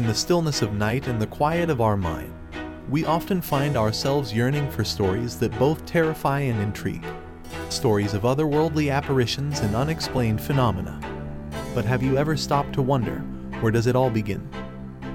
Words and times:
In 0.00 0.06
the 0.06 0.14
stillness 0.14 0.62
of 0.62 0.72
night 0.72 1.08
and 1.08 1.20
the 1.20 1.26
quiet 1.26 1.68
of 1.68 1.82
our 1.82 1.94
mind, 1.94 2.32
we 2.88 3.04
often 3.04 3.42
find 3.42 3.76
ourselves 3.76 4.32
yearning 4.32 4.70
for 4.70 4.82
stories 4.82 5.38
that 5.40 5.58
both 5.58 5.84
terrify 5.84 6.40
and 6.40 6.58
intrigue. 6.62 7.04
Stories 7.68 8.14
of 8.14 8.22
otherworldly 8.22 8.90
apparitions 8.90 9.60
and 9.60 9.76
unexplained 9.76 10.40
phenomena. 10.40 10.98
But 11.74 11.84
have 11.84 12.02
you 12.02 12.16
ever 12.16 12.34
stopped 12.34 12.72
to 12.72 12.82
wonder 12.82 13.18
where 13.60 13.70
does 13.70 13.86
it 13.86 13.94
all 13.94 14.08
begin? 14.08 14.48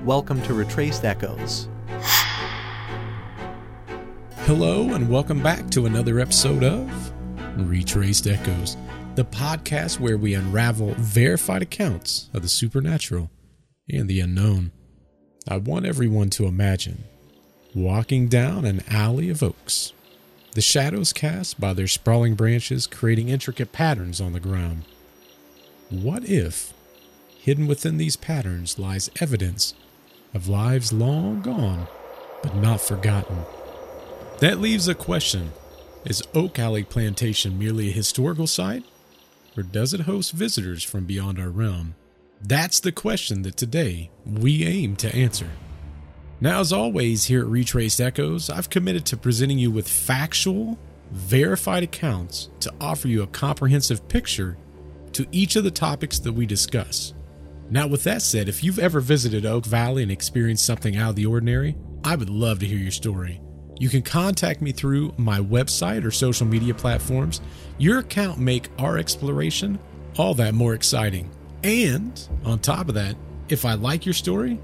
Welcome 0.05 0.39
to 0.43 0.53
Retraced 0.53 1.03
Echoes. 1.03 1.67
Hello, 4.41 4.93
and 4.93 5.09
welcome 5.09 5.41
back 5.41 5.67
to 5.71 5.87
another 5.87 6.19
episode 6.19 6.63
of 6.63 7.11
Retraced 7.57 8.27
Echoes, 8.27 8.77
the 9.15 9.25
podcast 9.25 9.99
where 9.99 10.19
we 10.19 10.35
unravel 10.35 10.93
verified 10.99 11.63
accounts 11.63 12.29
of 12.35 12.43
the 12.43 12.47
supernatural 12.47 13.31
and 13.89 14.09
the 14.09 14.19
unknown. 14.19 14.71
I 15.47 15.57
want 15.57 15.85
everyone 15.85 16.29
to 16.31 16.45
imagine 16.45 17.03
walking 17.75 18.27
down 18.27 18.65
an 18.65 18.83
alley 18.89 19.29
of 19.29 19.43
oaks, 19.43 19.93
the 20.53 20.61
shadows 20.61 21.11
cast 21.13 21.59
by 21.59 21.73
their 21.73 21.87
sprawling 21.87 22.35
branches 22.35 22.87
creating 22.87 23.29
intricate 23.29 23.71
patterns 23.71 24.21
on 24.21 24.33
the 24.33 24.39
ground. 24.39 24.83
What 25.89 26.23
if, 26.23 26.73
hidden 27.37 27.67
within 27.67 27.97
these 27.97 28.15
patterns, 28.15 28.79
lies 28.79 29.11
evidence 29.19 29.73
of 30.33 30.47
lives 30.47 30.91
long 30.91 31.41
gone 31.41 31.87
but 32.41 32.55
not 32.55 32.81
forgotten? 32.81 33.43
That 34.39 34.59
leaves 34.59 34.87
a 34.87 34.95
question 34.95 35.51
Is 36.05 36.23
Oak 36.33 36.57
Alley 36.57 36.83
Plantation 36.83 37.59
merely 37.59 37.89
a 37.89 37.93
historical 37.93 38.47
site, 38.47 38.83
or 39.55 39.63
does 39.63 39.93
it 39.93 40.01
host 40.01 40.31
visitors 40.31 40.83
from 40.83 41.05
beyond 41.05 41.39
our 41.39 41.49
realm? 41.49 41.95
That's 42.41 42.79
the 42.79 42.91
question 42.91 43.41
that 43.43 43.57
today 43.57 44.11
we 44.25 44.65
aim 44.65 44.95
to 44.97 45.15
answer. 45.15 45.49
Now, 46.41 46.59
as 46.59 46.73
always, 46.73 47.25
here 47.25 47.41
at 47.41 47.47
Retraced 47.47 48.01
Echoes, 48.01 48.49
I've 48.49 48.69
committed 48.69 49.05
to 49.07 49.17
presenting 49.17 49.57
you 49.57 49.71
with 49.71 49.87
factual, 49.87 50.77
verified 51.11 51.83
accounts 51.83 52.49
to 52.59 52.73
offer 52.79 53.07
you 53.07 53.23
a 53.23 53.27
comprehensive 53.27 54.07
picture 54.07 54.57
to 55.13 55.25
each 55.31 55.55
of 55.55 55.63
the 55.63 55.71
topics 55.71 56.19
that 56.19 56.33
we 56.33 56.45
discuss. 56.45 57.13
Now, 57.69 57.87
with 57.87 58.03
that 58.03 58.21
said, 58.21 58.49
if 58.49 58.63
you've 58.63 58.79
ever 58.79 58.99
visited 58.99 59.45
Oak 59.45 59.71
Alley 59.71 60.03
and 60.03 60.11
experienced 60.11 60.65
something 60.65 60.97
out 60.97 61.11
of 61.11 61.15
the 61.15 61.25
ordinary, 61.25 61.75
I 62.03 62.15
would 62.15 62.29
love 62.29 62.59
to 62.59 62.67
hear 62.67 62.77
your 62.77 62.91
story. 62.91 63.41
You 63.79 63.89
can 63.89 64.03
contact 64.03 64.61
me 64.61 64.71
through 64.71 65.13
my 65.17 65.39
website 65.39 66.05
or 66.05 66.11
social 66.11 66.45
media 66.45 66.73
platforms. 66.73 67.41
Your 67.77 67.99
account 67.99 68.39
make 68.39 68.69
our 68.77 68.97
exploration 68.97 69.79
all 70.17 70.33
that 70.35 70.53
more 70.53 70.73
exciting. 70.73 71.31
And 71.65 72.29
on 72.45 72.59
top 72.59 72.89
of 72.89 72.93
that, 72.93 73.15
if 73.49 73.65
I 73.65 73.73
like 73.73 74.05
your 74.05 74.13
story, 74.13 74.59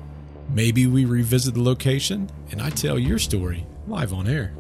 maybe 0.52 0.86
we 0.86 1.06
revisit 1.06 1.56
the 1.56 1.64
location 1.64 2.30
and 2.52 2.62
I 2.62 2.70
tell 2.70 3.00
your 3.00 3.18
story 3.18 3.66
live 3.88 4.14
on 4.14 4.28
air. 4.28 4.54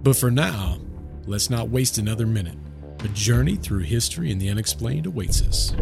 But 0.00 0.14
for 0.14 0.30
now, 0.30 0.78
let's 1.26 1.50
not 1.50 1.68
waste 1.68 1.98
another 1.98 2.28
minute. 2.28 2.56
A 3.00 3.08
journey 3.08 3.56
through 3.56 3.80
history 3.80 4.30
and 4.30 4.40
the 4.40 4.50
unexplained 4.50 5.06
awaits 5.06 5.42
us. 5.42 5.72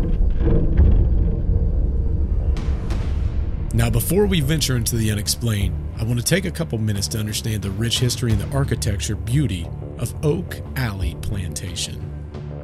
Now, 3.75 3.91
before 3.91 4.25
we 4.25 4.41
venture 4.41 4.79
into 4.79 4.97
the 4.97 5.11
unexplained, 5.11 5.77
I 5.98 6.05
want 6.05 6.19
to 6.19 6.25
take 6.25 6.47
a 6.47 6.51
couple 6.51 6.79
minutes 6.79 7.09
to 7.09 7.19
understand 7.19 7.62
the 7.62 7.70
rich 7.73 7.98
history 7.98 8.33
and 8.33 8.41
the 8.41 8.56
architecture 8.56 9.14
beauty 9.14 9.69
of 9.98 10.14
Oak 10.25 10.56
Alley 10.75 11.17
Plantation. 11.20 12.08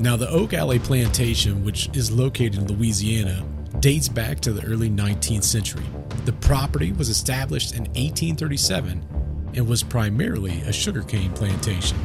Now, 0.00 0.16
the 0.16 0.28
Oak 0.28 0.54
Alley 0.54 0.78
Plantation, 0.78 1.64
which 1.64 1.88
is 1.96 2.10
located 2.10 2.56
in 2.56 2.66
Louisiana, 2.66 3.44
dates 3.80 4.08
back 4.08 4.40
to 4.40 4.52
the 4.52 4.64
early 4.66 4.90
19th 4.90 5.44
century. 5.44 5.84
The 6.24 6.32
property 6.32 6.92
was 6.92 7.08
established 7.08 7.72
in 7.72 7.84
1837 7.84 9.52
and 9.54 9.68
was 9.68 9.82
primarily 9.82 10.60
a 10.62 10.72
sugarcane 10.72 11.32
plantation. 11.32 11.98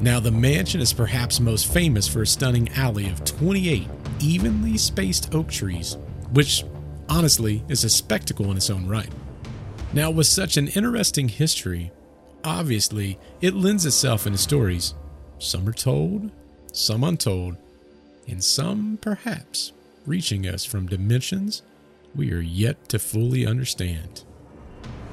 Now, 0.00 0.20
the 0.20 0.30
mansion 0.30 0.80
is 0.80 0.92
perhaps 0.92 1.40
most 1.40 1.72
famous 1.72 2.08
for 2.08 2.22
a 2.22 2.26
stunning 2.26 2.68
alley 2.70 3.08
of 3.10 3.24
28 3.24 3.88
evenly 4.20 4.78
spaced 4.78 5.34
oak 5.34 5.48
trees, 5.48 5.96
which 6.32 6.64
honestly 7.08 7.62
is 7.68 7.84
a 7.84 7.90
spectacle 7.90 8.50
in 8.50 8.56
its 8.56 8.70
own 8.70 8.86
right. 8.86 9.10
Now, 9.92 10.10
with 10.10 10.26
such 10.26 10.56
an 10.56 10.68
interesting 10.68 11.28
history, 11.28 11.90
obviously 12.44 13.18
it 13.40 13.54
lends 13.54 13.84
itself 13.84 14.26
into 14.26 14.38
stories. 14.38 14.94
Some 15.38 15.68
are 15.68 15.72
told, 15.72 16.30
some 16.72 17.04
untold, 17.04 17.56
and 18.28 18.42
some 18.42 18.98
perhaps 19.00 19.72
reaching 20.06 20.46
us 20.46 20.64
from 20.64 20.86
dimensions 20.86 21.62
we 22.14 22.32
are 22.32 22.40
yet 22.40 22.88
to 22.88 22.98
fully 22.98 23.46
understand. 23.46 24.24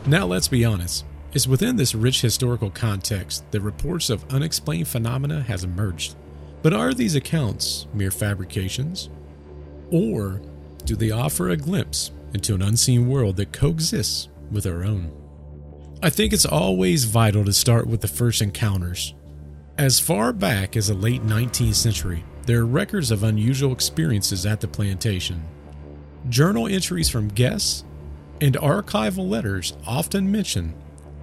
Now, 0.06 0.25
let's 0.25 0.47
be 0.47 0.66
honest. 0.66 1.06
It's 1.34 1.47
within 1.47 1.75
this 1.75 1.94
rich 1.94 2.22
historical 2.22 2.69
context 2.69 3.50
that 3.51 3.62
reports 3.62 4.09
of 4.09 4.25
unexplained 4.34 4.88
phenomena 4.88 5.41
has 5.41 5.63
emerged. 5.63 6.16
But 6.62 6.73
are 6.73 6.94
these 6.94 7.16
accounts 7.16 7.88
mere 7.94 8.12
fabrications? 8.12 9.09
Or 9.91 10.41
do 10.85 10.95
they 10.95 11.12
offer 11.12 11.50
a 11.50 11.57
glimpse 11.57 12.12
into 12.34 12.56
an 12.56 12.62
unseen 12.62 13.07
world 13.07 13.35
that 13.38 13.51
coexists 13.51 14.29
with 14.51 14.66
our 14.66 14.84
own? 14.84 15.12
I 16.01 16.09
think 16.09 16.31
it's 16.31 16.45
always 16.45 17.06
vital 17.06 17.44
to 17.45 17.53
start 17.53 17.88
with 17.88 18.01
the 18.01 18.07
first 18.07 18.41
encounters. 18.41 19.13
As 19.77 19.99
far 19.99 20.33
back 20.33 20.75
as 20.75 20.88
the 20.88 20.95
late 20.95 21.21
19th 21.21 21.75
century, 21.75 22.23
there 22.47 22.61
are 22.61 22.65
records 22.65 23.11
of 23.11 23.21
unusual 23.21 23.71
experiences 23.71 24.43
at 24.43 24.59
the 24.59 24.67
plantation. 24.67 25.43
Journal 26.29 26.65
entries 26.67 27.09
from 27.09 27.27
guests 27.27 27.83
and 28.41 28.55
archival 28.55 29.29
letters 29.29 29.77
often 29.85 30.31
mention 30.31 30.73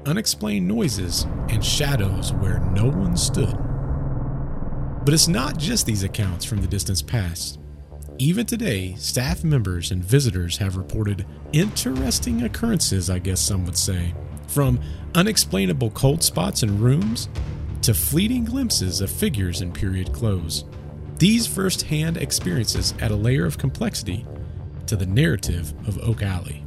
unexplained 0.06 0.68
noises 0.68 1.26
and 1.48 1.64
shadows 1.64 2.32
where 2.34 2.60
no 2.60 2.88
one 2.88 3.16
stood. 3.16 3.56
But 5.04 5.14
it's 5.14 5.26
not 5.26 5.58
just 5.58 5.84
these 5.84 6.04
accounts 6.04 6.44
from 6.44 6.60
the 6.60 6.68
distant 6.68 7.04
past. 7.08 7.58
Even 8.18 8.46
today, 8.46 8.94
staff 8.94 9.42
members 9.42 9.90
and 9.90 10.04
visitors 10.04 10.58
have 10.58 10.76
reported 10.76 11.26
interesting 11.52 12.44
occurrences, 12.44 13.10
I 13.10 13.18
guess 13.18 13.40
some 13.40 13.66
would 13.66 13.76
say, 13.76 14.14
from 14.46 14.78
unexplainable 15.16 15.90
cold 15.90 16.22
spots 16.22 16.62
in 16.62 16.80
rooms 16.80 17.28
to 17.84 17.92
fleeting 17.92 18.46
glimpses 18.46 19.02
of 19.02 19.10
figures 19.10 19.60
in 19.60 19.70
period 19.70 20.10
clothes. 20.10 20.64
These 21.18 21.46
first 21.46 21.82
hand 21.82 22.16
experiences 22.16 22.94
add 22.98 23.10
a 23.10 23.16
layer 23.16 23.44
of 23.44 23.58
complexity 23.58 24.24
to 24.86 24.96
the 24.96 25.04
narrative 25.04 25.74
of 25.86 25.98
Oak 25.98 26.22
Alley. 26.22 26.64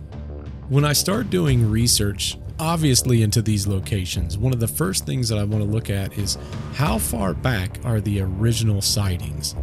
When 0.69 0.85
I 0.85 0.93
start 0.93 1.31
doing 1.31 1.71
research, 1.71 2.37
obviously 2.59 3.23
into 3.23 3.41
these 3.41 3.65
locations, 3.65 4.37
one 4.37 4.53
of 4.53 4.59
the 4.59 4.67
first 4.67 5.07
things 5.07 5.27
that 5.29 5.39
I 5.39 5.43
want 5.43 5.63
to 5.63 5.69
look 5.69 5.89
at 5.89 6.15
is 6.19 6.37
how 6.75 6.99
far 6.99 7.33
back 7.33 7.79
are 7.83 7.99
the 7.99 8.21
original 8.21 8.79
sightings. 8.83 9.55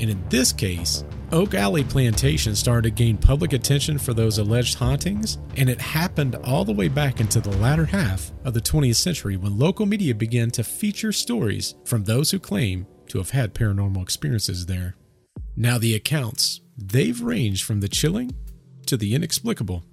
And 0.00 0.10
in 0.10 0.28
this 0.28 0.52
case, 0.52 1.04
Oak 1.32 1.54
Alley 1.54 1.84
Plantation 1.84 2.54
started 2.54 2.90
to 2.90 3.02
gain 3.02 3.16
public 3.16 3.52
attention 3.52 3.98
for 3.98 4.14
those 4.14 4.38
alleged 4.38 4.78
hauntings, 4.78 5.38
and 5.56 5.68
it 5.68 5.80
happened 5.80 6.36
all 6.44 6.64
the 6.64 6.72
way 6.72 6.88
back 6.88 7.20
into 7.20 7.40
the 7.40 7.56
latter 7.56 7.86
half 7.86 8.30
of 8.44 8.54
the 8.54 8.60
20th 8.60 8.96
century 8.96 9.36
when 9.36 9.58
local 9.58 9.86
media 9.86 10.14
began 10.14 10.50
to 10.52 10.62
feature 10.62 11.12
stories 11.12 11.74
from 11.84 12.04
those 12.04 12.30
who 12.30 12.38
claim 12.38 12.86
to 13.08 13.18
have 13.18 13.30
had 13.30 13.54
paranormal 13.54 14.02
experiences 14.02 14.66
there. 14.66 14.94
Now, 15.56 15.78
the 15.78 15.94
accounts, 15.94 16.60
they've 16.76 17.20
ranged 17.20 17.64
from 17.64 17.80
the 17.80 17.88
chilling 17.88 18.32
to 18.86 18.96
the 18.96 19.14
inexplicable, 19.14 19.84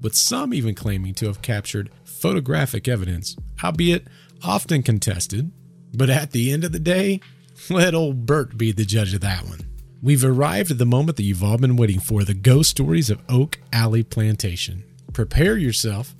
with 0.00 0.14
some 0.14 0.52
even 0.52 0.74
claiming 0.74 1.14
to 1.14 1.26
have 1.26 1.42
captured 1.42 1.90
photographic 2.04 2.86
evidence, 2.86 3.36
albeit 3.62 4.06
often 4.42 4.82
contested. 4.82 5.50
But 5.96 6.10
at 6.10 6.32
the 6.32 6.52
end 6.52 6.64
of 6.64 6.72
the 6.72 6.80
day, 6.80 7.20
let 7.70 7.94
old 7.94 8.26
Bert 8.26 8.56
be 8.56 8.72
the 8.72 8.84
judge 8.84 9.14
of 9.14 9.20
that 9.20 9.44
one. 9.46 9.60
We've 10.02 10.24
arrived 10.24 10.70
at 10.70 10.78
the 10.78 10.86
moment 10.86 11.16
that 11.16 11.22
you've 11.22 11.42
all 11.42 11.56
been 11.56 11.76
waiting 11.76 12.00
for 12.00 12.24
the 12.24 12.34
ghost 12.34 12.70
stories 12.70 13.10
of 13.10 13.22
Oak 13.28 13.58
Alley 13.72 14.02
Plantation. 14.02 14.84
Prepare 15.12 15.56
yourself 15.56 16.14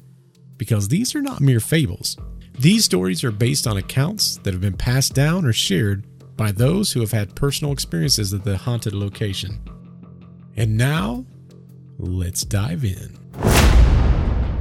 because 0.57 0.89
these 0.89 1.15
are 1.15 1.21
not 1.21 1.41
mere 1.41 1.61
fables. 1.61 2.17
These 2.59 2.85
stories 2.85 3.25
are 3.25 3.33
based 3.33 3.67
on 3.67 3.77
accounts 3.77 4.37
that 4.39 4.55
have 4.55 4.61
been 4.61 4.77
passed 4.77 5.13
down 5.15 5.45
or 5.45 5.53
shared 5.53 6.07
by 6.37 6.53
those 6.53 6.93
who 6.93 7.01
have 7.01 7.13
had 7.13 7.35
personal 7.35 7.73
experiences 7.73 8.33
at 8.33 8.45
the 8.45 8.57
haunted 8.57 8.95
location. 8.95 9.61
And 10.57 10.77
now, 10.77 11.27
let's 11.99 12.45
dive 12.45 12.85
in. 12.85 13.19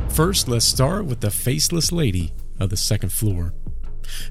First, 0.09 0.47
let's 0.47 0.65
start 0.65 1.05
with 1.05 1.21
the 1.21 1.31
faceless 1.31 1.91
lady 1.91 2.33
of 2.59 2.69
the 2.69 2.77
second 2.77 3.11
floor. 3.11 3.53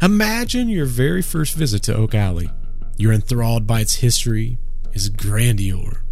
Imagine 0.00 0.69
your 0.69 0.86
very 0.86 1.22
first 1.22 1.54
visit 1.54 1.82
to 1.84 1.94
Oak 1.94 2.14
Alley. 2.14 2.50
You're 2.96 3.12
enthralled 3.12 3.66
by 3.66 3.80
its 3.80 3.96
history, 3.96 4.58
its 4.92 5.08
grandeur. 5.08 6.02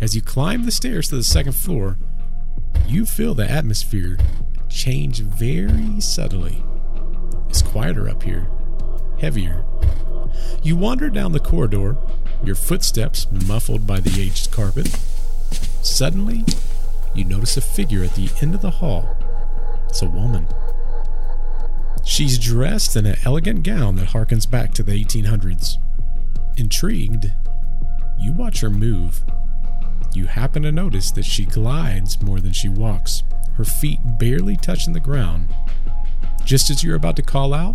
As 0.00 0.14
you 0.14 0.22
climb 0.22 0.64
the 0.64 0.72
stairs 0.72 1.08
to 1.08 1.16
the 1.16 1.24
second 1.24 1.52
floor, 1.52 1.98
you 2.86 3.06
feel 3.06 3.34
the 3.34 3.50
atmosphere 3.50 4.18
change 4.68 5.20
very 5.20 6.00
subtly. 6.00 6.62
It's 7.48 7.62
quieter 7.62 8.08
up 8.08 8.22
here, 8.22 8.48
heavier. 9.18 9.64
You 10.62 10.76
wander 10.76 11.08
down 11.08 11.32
the 11.32 11.40
corridor, 11.40 11.96
your 12.44 12.56
footsteps 12.56 13.26
muffled 13.46 13.86
by 13.86 14.00
the 14.00 14.20
aged 14.20 14.50
carpet. 14.50 14.88
Suddenly, 15.82 16.44
you 17.14 17.24
notice 17.24 17.56
a 17.56 17.62
figure 17.62 18.04
at 18.04 18.14
the 18.14 18.28
end 18.42 18.54
of 18.54 18.62
the 18.62 18.70
hall. 18.70 19.16
It's 19.88 20.02
a 20.02 20.06
woman. 20.06 20.46
She's 22.06 22.38
dressed 22.38 22.94
in 22.94 23.04
an 23.04 23.16
elegant 23.24 23.64
gown 23.64 23.96
that 23.96 24.10
harkens 24.10 24.48
back 24.48 24.72
to 24.74 24.84
the 24.84 24.92
1800s. 24.92 25.76
Intrigued, 26.56 27.32
you 28.16 28.32
watch 28.32 28.60
her 28.60 28.70
move. 28.70 29.20
You 30.14 30.26
happen 30.26 30.62
to 30.62 30.70
notice 30.70 31.10
that 31.10 31.24
she 31.24 31.44
glides 31.44 32.22
more 32.22 32.38
than 32.38 32.52
she 32.52 32.68
walks, 32.68 33.24
her 33.56 33.64
feet 33.64 33.98
barely 34.18 34.56
touching 34.56 34.92
the 34.92 35.00
ground. 35.00 35.48
Just 36.44 36.70
as 36.70 36.84
you're 36.84 36.94
about 36.94 37.16
to 37.16 37.22
call 37.22 37.52
out, 37.52 37.74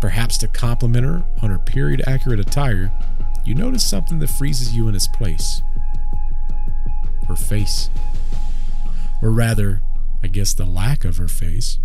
perhaps 0.00 0.36
to 0.38 0.48
compliment 0.48 1.06
her 1.06 1.24
on 1.40 1.48
her 1.48 1.58
period 1.58 2.02
accurate 2.08 2.40
attire, 2.40 2.90
you 3.46 3.54
notice 3.54 3.88
something 3.88 4.18
that 4.18 4.30
freezes 4.30 4.74
you 4.74 4.88
in 4.88 4.96
its 4.96 5.06
place. 5.06 5.62
Her 7.28 7.36
face. 7.36 7.88
Or 9.22 9.30
rather, 9.30 9.80
I 10.24 10.26
guess 10.26 10.54
the 10.54 10.66
lack 10.66 11.04
of 11.04 11.18
her 11.18 11.28
face. 11.28 11.78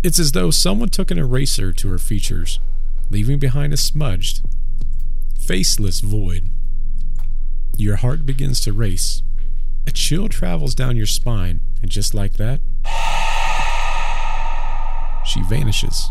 It's 0.00 0.20
as 0.20 0.32
though 0.32 0.50
someone 0.52 0.90
took 0.90 1.10
an 1.10 1.18
eraser 1.18 1.72
to 1.72 1.88
her 1.88 1.98
features, 1.98 2.60
leaving 3.10 3.38
behind 3.38 3.72
a 3.72 3.76
smudged, 3.76 4.42
faceless 5.38 6.00
void. 6.00 6.50
Your 7.76 7.96
heart 7.96 8.24
begins 8.24 8.60
to 8.60 8.72
race. 8.72 9.22
A 9.86 9.90
chill 9.90 10.28
travels 10.28 10.74
down 10.74 10.96
your 10.96 11.06
spine, 11.06 11.60
and 11.82 11.90
just 11.90 12.14
like 12.14 12.34
that, 12.34 12.60
she 15.24 15.42
vanishes. 15.42 16.10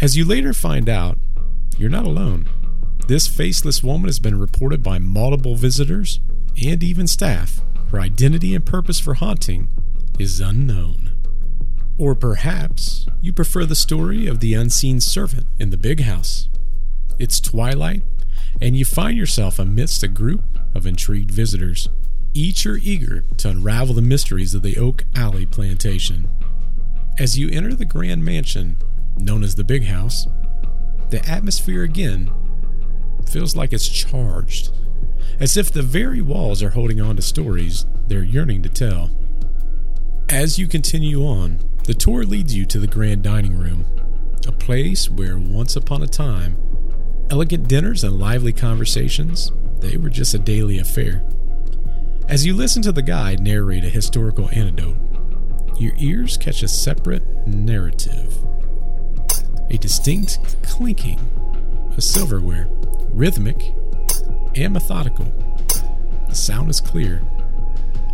As 0.00 0.16
you 0.16 0.24
later 0.24 0.52
find 0.52 0.88
out, 0.88 1.18
you're 1.76 1.90
not 1.90 2.06
alone. 2.06 2.48
This 3.08 3.26
faceless 3.26 3.82
woman 3.82 4.06
has 4.06 4.20
been 4.20 4.38
reported 4.38 4.82
by 4.82 4.98
multiple 4.98 5.56
visitors 5.56 6.20
and 6.64 6.82
even 6.82 7.06
staff. 7.06 7.60
Her 7.90 8.00
identity 8.00 8.54
and 8.54 8.64
purpose 8.64 9.00
for 9.00 9.14
haunting 9.14 9.68
is 10.18 10.38
unknown. 10.38 11.09
Or 12.00 12.14
perhaps 12.14 13.04
you 13.20 13.30
prefer 13.30 13.66
the 13.66 13.74
story 13.74 14.26
of 14.26 14.40
the 14.40 14.54
unseen 14.54 15.02
servant 15.02 15.46
in 15.58 15.68
the 15.68 15.76
big 15.76 16.00
house. 16.00 16.48
It's 17.18 17.38
twilight, 17.38 18.02
and 18.58 18.74
you 18.74 18.86
find 18.86 19.18
yourself 19.18 19.58
amidst 19.58 20.02
a 20.02 20.08
group 20.08 20.42
of 20.74 20.86
intrigued 20.86 21.30
visitors. 21.30 21.90
Each 22.32 22.64
are 22.64 22.78
eager 22.78 23.24
to 23.36 23.50
unravel 23.50 23.94
the 23.94 24.00
mysteries 24.00 24.54
of 24.54 24.62
the 24.62 24.78
Oak 24.78 25.04
Alley 25.14 25.44
plantation. 25.44 26.30
As 27.18 27.38
you 27.38 27.50
enter 27.50 27.74
the 27.74 27.84
grand 27.84 28.24
mansion, 28.24 28.78
known 29.18 29.42
as 29.42 29.56
the 29.56 29.62
Big 29.62 29.84
House, 29.84 30.26
the 31.10 31.22
atmosphere 31.28 31.82
again 31.82 32.30
feels 33.28 33.54
like 33.54 33.74
it's 33.74 33.86
charged, 33.86 34.72
as 35.38 35.58
if 35.58 35.70
the 35.70 35.82
very 35.82 36.22
walls 36.22 36.62
are 36.62 36.70
holding 36.70 36.98
on 36.98 37.16
to 37.16 37.22
stories 37.22 37.84
they're 38.08 38.22
yearning 38.22 38.62
to 38.62 38.70
tell. 38.70 39.10
As 40.30 40.58
you 40.58 40.66
continue 40.66 41.26
on, 41.26 41.58
the 41.90 41.94
tour 41.94 42.22
leads 42.22 42.54
you 42.54 42.64
to 42.64 42.78
the 42.78 42.86
grand 42.86 43.20
dining 43.20 43.58
room, 43.58 43.84
a 44.46 44.52
place 44.52 45.10
where 45.10 45.36
once 45.36 45.74
upon 45.74 46.04
a 46.04 46.06
time, 46.06 46.56
elegant 47.30 47.66
dinners 47.66 48.04
and 48.04 48.16
lively 48.16 48.52
conversations, 48.52 49.50
they 49.80 49.96
were 49.96 50.08
just 50.08 50.32
a 50.32 50.38
daily 50.38 50.78
affair. 50.78 51.20
As 52.28 52.46
you 52.46 52.54
listen 52.54 52.80
to 52.82 52.92
the 52.92 53.02
guide 53.02 53.40
narrate 53.40 53.82
a 53.82 53.88
historical 53.88 54.48
anecdote, 54.50 54.98
your 55.80 55.92
ears 55.98 56.36
catch 56.36 56.62
a 56.62 56.68
separate 56.68 57.24
narrative. 57.44 58.36
A 59.70 59.76
distinct 59.76 60.62
clinking 60.62 61.18
of 61.96 62.04
silverware, 62.04 62.68
rhythmic 63.10 63.74
and 64.54 64.74
methodical. 64.74 65.26
The 66.28 66.36
sound 66.36 66.70
is 66.70 66.80
clear, 66.80 67.20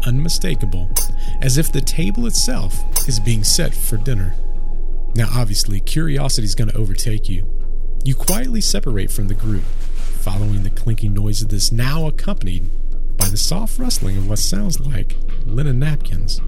unmistakable, 0.07 0.91
as 1.41 1.59
if 1.59 1.73
the 1.73 1.81
table 1.81 2.27
itself 2.27 2.75
is 3.09 3.21
being 3.21 3.45
set 3.45 3.75
for 3.75 3.97
dinner. 3.97 4.35
Now, 5.15 5.29
obviously, 5.33 5.81
curiosity 5.81 6.45
is 6.45 6.55
going 6.55 6.69
to 6.69 6.77
overtake 6.77 7.29
you. 7.29 7.47
You 8.05 8.15
quietly 8.15 8.61
separate 8.61 9.11
from 9.11 9.29
the 9.29 9.35
group, 9.35 9.65
following 10.21 10.63
the 10.63 10.71
clinking 10.71 11.15
noise 11.15 11.43
of 11.43 11.49
this, 11.49 11.73
now 11.73 12.07
accompanied 12.07 12.69
by 13.17 13.29
the 13.29 13.37
soft 13.37 13.79
rustling 13.79 14.17
of 14.17 14.29
what 14.29 14.39
sounds 14.39 14.79
like 14.81 15.17
linen 15.45 15.79
napkins. 15.79 16.41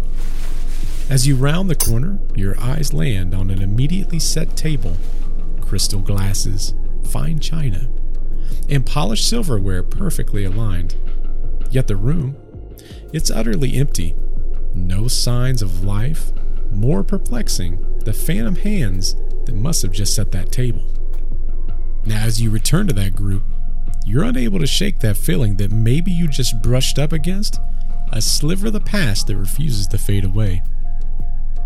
As 1.11 1.27
you 1.27 1.37
round 1.37 1.71
the 1.71 1.75
corner, 1.75 2.19
your 2.35 2.61
eyes 2.61 2.93
land 2.93 3.35
on 3.35 3.51
an 3.51 3.63
immediately 3.63 4.19
set 4.19 4.57
table 4.57 4.97
crystal 5.61 6.01
glasses, 6.01 6.75
fine 7.11 7.39
china, 7.39 7.91
and 8.71 8.87
polished 8.87 9.29
silverware 9.29 9.83
perfectly 9.83 10.45
aligned. 10.45 10.97
Yet 11.71 11.89
the 11.89 11.97
room, 11.97 12.37
it's 13.13 13.31
utterly 13.31 13.77
empty. 13.77 14.15
No 14.75 15.09
signs 15.09 15.63
of 15.63 15.85
life. 15.85 16.33
More 16.71 17.03
perplexing, 17.03 18.01
the 18.01 18.13
phantom 18.13 18.57
hands 18.57 19.15
that 19.47 19.55
must 19.55 19.83
have 19.83 19.93
just 19.93 20.15
set 20.15 20.33
that 20.33 20.53
table. 20.53 20.87
Now, 22.05 22.25
as 22.25 22.41
you 22.41 22.51
return 22.51 22.87
to 22.89 22.95
that 22.95 23.15
group, 23.15 23.43
you're 24.05 24.25
unable 24.25 24.59
to 24.59 24.67
shake 24.67 25.01
that 25.01 25.17
feeling 25.17 25.57
that 25.57 25.73
maybe 25.73 26.11
you 26.11 26.29
just 26.29 26.63
brushed 26.63 26.99
up 26.99 27.13
against 27.13 27.61
a 28.13 28.23
sliver 28.23 28.69
of 28.69 28.73
the 28.73 28.81
past 28.81 29.27
that 29.27 29.37
refuses 29.37 29.87
to 29.89 29.99
fade 29.99 30.25
away. 30.25 30.63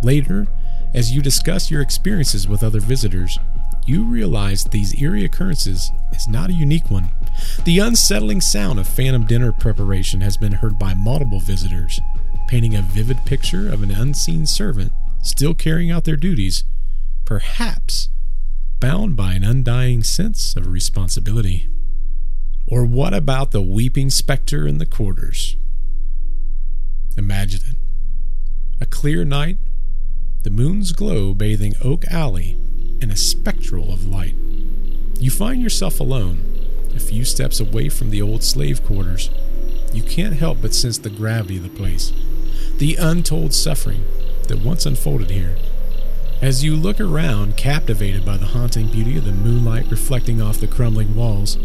Later, 0.03 0.47
as 0.95 1.13
you 1.13 1.23
discuss 1.23 1.71
your 1.71 1.81
experiences 1.81 2.49
with 2.49 2.63
other 2.63 2.81
visitors, 2.81 3.39
you 3.87 4.05
realize 4.05 4.65
these 4.65 5.01
eerie 5.01 5.25
occurrences 5.25 5.91
is 6.13 6.29
not 6.29 6.51
a 6.51 6.55
unique 6.55 6.91
one. 6.91 7.11
The 7.65 7.79
unsettling 7.79 8.41
sound 8.41 8.79
of 8.79 8.89
phantom 8.89 9.27
dinner 9.27 9.53
preparation 9.53 10.21
has 10.21 10.37
been 10.37 10.53
heard 10.53 10.79
by 10.79 10.95
multiple 10.95 11.41
visitors, 11.41 12.01
painting 12.49 12.75
a 12.75 12.83
vivid 12.83 13.25
picture 13.25 13.73
of 13.73 13.83
an 13.83 13.91
unseen 13.91 14.47
servant 14.47 14.93
still 15.23 15.55
carrying 15.55 15.91
out 15.91 16.05
their 16.05 16.17
duties, 16.17 16.65
perhaps 17.25 18.09
bound 18.81 19.17
by 19.17 19.35
an 19.35 19.45
undying 19.45 20.03
sense 20.03 20.57
of 20.57 20.67
responsibility. 20.67 21.69
Or 22.67 22.85
what 22.85 23.15
about 23.15 23.53
the 23.53 23.63
weeping 23.63 24.11
specter 24.11 24.67
in 24.67 24.79
the 24.79 24.87
quarters? 24.87 25.57
Imagine 27.17 27.61
it. 27.71 27.77
A 28.81 28.87
clear 28.87 29.25
night, 29.25 29.59
the 30.43 30.51
moon's 30.51 30.93
glow 30.93 31.35
bathing 31.35 31.75
Oak 31.83 32.05
Alley 32.07 32.57
in 33.01 33.11
a 33.11 33.17
spectral 33.17 33.93
of 33.93 34.07
light. 34.07 34.35
You 35.21 35.31
find 35.31 35.63
yourself 35.63 36.01
alone, 36.01 36.52
a 36.95 37.01
few 37.01 37.25
steps 37.25 37.61
away 37.61 37.89
from 37.89 38.11
the 38.11 38.23
old 38.23 38.43
slave 38.43 38.85
quarters. 38.85 39.31
You 39.93 40.03
can't 40.03 40.35
help 40.35 40.63
but 40.63 40.75
sense 40.75 40.99
the 40.99 41.11
gravity 41.11 41.59
of 41.59 41.63
the 41.63 41.69
place, 41.69 42.13
the 42.79 42.97
untold 42.97 43.55
suffering 43.55 44.05
that 44.49 44.61
once 44.61 44.87
unfolded 44.87 45.31
here. 45.31 45.57
As 46.41 46.65
you 46.65 46.75
look 46.75 47.01
around, 47.01 47.57
captivated 47.57 48.25
by 48.25 48.37
the 48.37 48.47
haunting 48.47 48.89
beauty 48.89 49.17
of 49.17 49.25
the 49.25 49.33
moonlight 49.33 49.91
reflecting 49.91 50.43
off 50.43 50.59
the 50.59 50.67
crumbling 50.67 51.15
walls, 51.15 51.57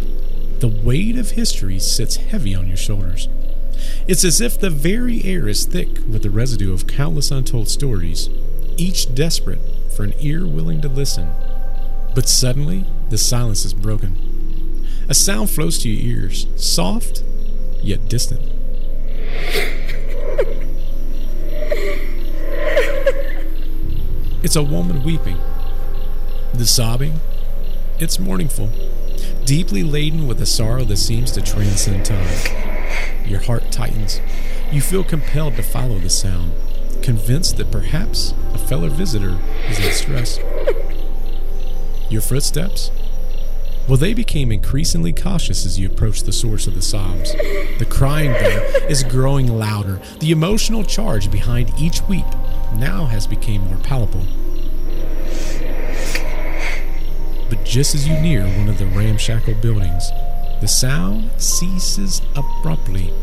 the 0.59 0.67
weight 0.67 1.17
of 1.17 1.31
history 1.31 1.79
sits 1.79 2.17
heavy 2.17 2.53
on 2.53 2.67
your 2.67 2.77
shoulders. 2.77 3.27
It's 4.07 4.23
as 4.23 4.41
if 4.41 4.59
the 4.59 4.69
very 4.69 5.23
air 5.23 5.47
is 5.47 5.65
thick 5.65 5.97
with 6.07 6.23
the 6.23 6.29
residue 6.29 6.73
of 6.73 6.87
countless 6.87 7.31
untold 7.31 7.69
stories, 7.69 8.29
each 8.77 9.13
desperate 9.13 9.59
for 9.95 10.03
an 10.03 10.13
ear 10.19 10.45
willing 10.45 10.81
to 10.81 10.89
listen. 10.89 11.31
But 12.13 12.29
suddenly, 12.29 12.85
the 13.09 13.17
silence 13.17 13.65
is 13.65 13.73
broken. 13.73 14.36
A 15.09 15.13
sound 15.13 15.49
flows 15.49 15.77
to 15.79 15.89
your 15.89 16.21
ears, 16.21 16.47
soft 16.55 17.23
yet 17.81 18.09
distant. 18.09 18.41
It's 24.43 24.55
a 24.55 24.63
woman 24.63 25.03
weeping. 25.03 25.37
The 26.53 26.65
sobbing, 26.65 27.19
it's 27.99 28.19
mournful, 28.19 28.69
deeply 29.45 29.83
laden 29.83 30.27
with 30.27 30.41
a 30.41 30.45
sorrow 30.45 30.83
that 30.85 30.97
seems 30.97 31.31
to 31.31 31.41
transcend 31.41 32.05
time. 32.05 33.25
Your 33.25 33.39
heart 33.39 33.71
tightens. 33.71 34.19
You 34.71 34.81
feel 34.81 35.03
compelled 35.03 35.55
to 35.55 35.63
follow 35.63 35.99
the 35.99 36.09
sound 36.09 36.51
convinced 37.01 37.55
that 37.55 37.71
perhaps 37.71 38.33
a 38.53 38.57
fellow 38.57 38.89
visitor 38.89 39.37
is 39.69 39.77
in 39.77 39.83
distress. 39.85 40.39
Your 42.09 42.21
footsteps? 42.21 42.91
Well, 43.87 43.97
they 43.97 44.13
became 44.13 44.51
increasingly 44.51 45.13
cautious 45.13 45.65
as 45.65 45.79
you 45.79 45.87
approached 45.87 46.25
the 46.25 46.33
source 46.33 46.67
of 46.67 46.75
the 46.75 46.81
sobs. 46.81 47.31
The 47.79 47.87
crying, 47.89 48.33
though, 48.33 48.87
is 48.89 49.03
growing 49.03 49.47
louder. 49.47 50.01
The 50.19 50.31
emotional 50.31 50.83
charge 50.83 51.31
behind 51.31 51.71
each 51.79 52.01
weep 52.03 52.25
now 52.75 53.05
has 53.05 53.25
become 53.25 53.59
more 53.59 53.77
palpable. 53.77 54.25
But 57.49 57.63
just 57.63 57.95
as 57.95 58.05
you 58.05 58.19
near 58.19 58.45
one 58.57 58.67
of 58.67 58.77
the 58.77 58.87
ramshackle 58.87 59.55
buildings, 59.61 60.11
the 60.59 60.67
sound 60.67 61.29
ceases 61.37 62.21
abruptly, 62.35 63.13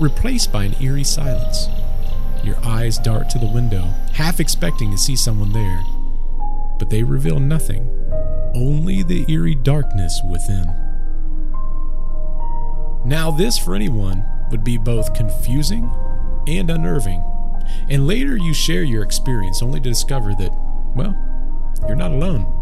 replaced 0.00 0.50
by 0.50 0.64
an 0.64 0.82
eerie 0.82 1.04
silence. 1.04 1.68
Your 2.42 2.58
eyes 2.64 2.98
dart 2.98 3.30
to 3.30 3.38
the 3.38 3.46
window, 3.46 3.82
half 4.14 4.40
expecting 4.40 4.90
to 4.90 4.98
see 4.98 5.14
someone 5.14 5.52
there. 5.52 5.84
But 6.80 6.90
they 6.90 7.04
reveal 7.04 7.38
nothing, 7.38 7.97
only 8.58 9.02
the 9.02 9.24
eerie 9.30 9.54
darkness 9.54 10.20
within. 10.28 10.66
Now, 13.04 13.30
this 13.30 13.56
for 13.56 13.74
anyone 13.74 14.24
would 14.50 14.64
be 14.64 14.76
both 14.76 15.14
confusing 15.14 15.90
and 16.46 16.70
unnerving. 16.70 17.22
And 17.88 18.06
later 18.06 18.36
you 18.36 18.52
share 18.52 18.82
your 18.82 19.02
experience 19.02 19.62
only 19.62 19.80
to 19.80 19.88
discover 19.88 20.34
that, 20.34 20.52
well, 20.94 21.16
you're 21.86 21.96
not 21.96 22.10
alone. 22.10 22.52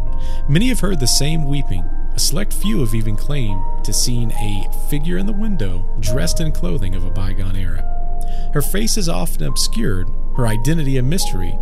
Many 0.48 0.68
have 0.68 0.80
heard 0.80 1.00
the 1.00 1.06
same 1.06 1.46
weeping. 1.46 1.84
A 2.14 2.18
select 2.18 2.52
few 2.52 2.80
have 2.80 2.94
even 2.94 3.16
claimed 3.16 3.62
to 3.84 3.92
seen 3.92 4.32
a 4.32 4.68
figure 4.90 5.18
in 5.18 5.26
the 5.26 5.32
window 5.32 5.84
dressed 6.00 6.40
in 6.40 6.52
clothing 6.52 6.94
of 6.94 7.04
a 7.04 7.10
bygone 7.10 7.56
era. 7.56 7.82
Her 8.52 8.62
face 8.62 8.96
is 8.96 9.08
often 9.08 9.46
obscured, 9.46 10.08
her 10.36 10.46
identity 10.46 10.98
a 10.98 11.02
mystery. 11.02 11.58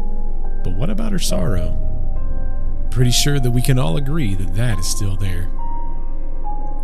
But 0.62 0.74
what 0.74 0.90
about 0.90 1.12
her 1.12 1.18
sorrow? 1.18 1.93
Pretty 2.94 3.10
sure 3.10 3.40
that 3.40 3.50
we 3.50 3.60
can 3.60 3.76
all 3.76 3.96
agree 3.96 4.36
that 4.36 4.54
that 4.54 4.78
is 4.78 4.86
still 4.86 5.16
there. 5.16 5.50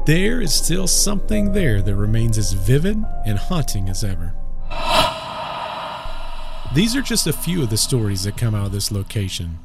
There 0.06 0.40
is 0.40 0.52
still 0.52 0.88
something 0.88 1.52
there 1.52 1.80
that 1.82 1.94
remains 1.94 2.36
as 2.36 2.52
vivid 2.52 3.00
and 3.24 3.38
haunting 3.38 3.88
as 3.88 4.02
ever. 4.02 4.34
These 6.74 6.96
are 6.96 7.02
just 7.02 7.28
a 7.28 7.32
few 7.32 7.62
of 7.62 7.70
the 7.70 7.76
stories 7.76 8.24
that 8.24 8.36
come 8.36 8.56
out 8.56 8.66
of 8.66 8.72
this 8.72 8.90
location. 8.90 9.60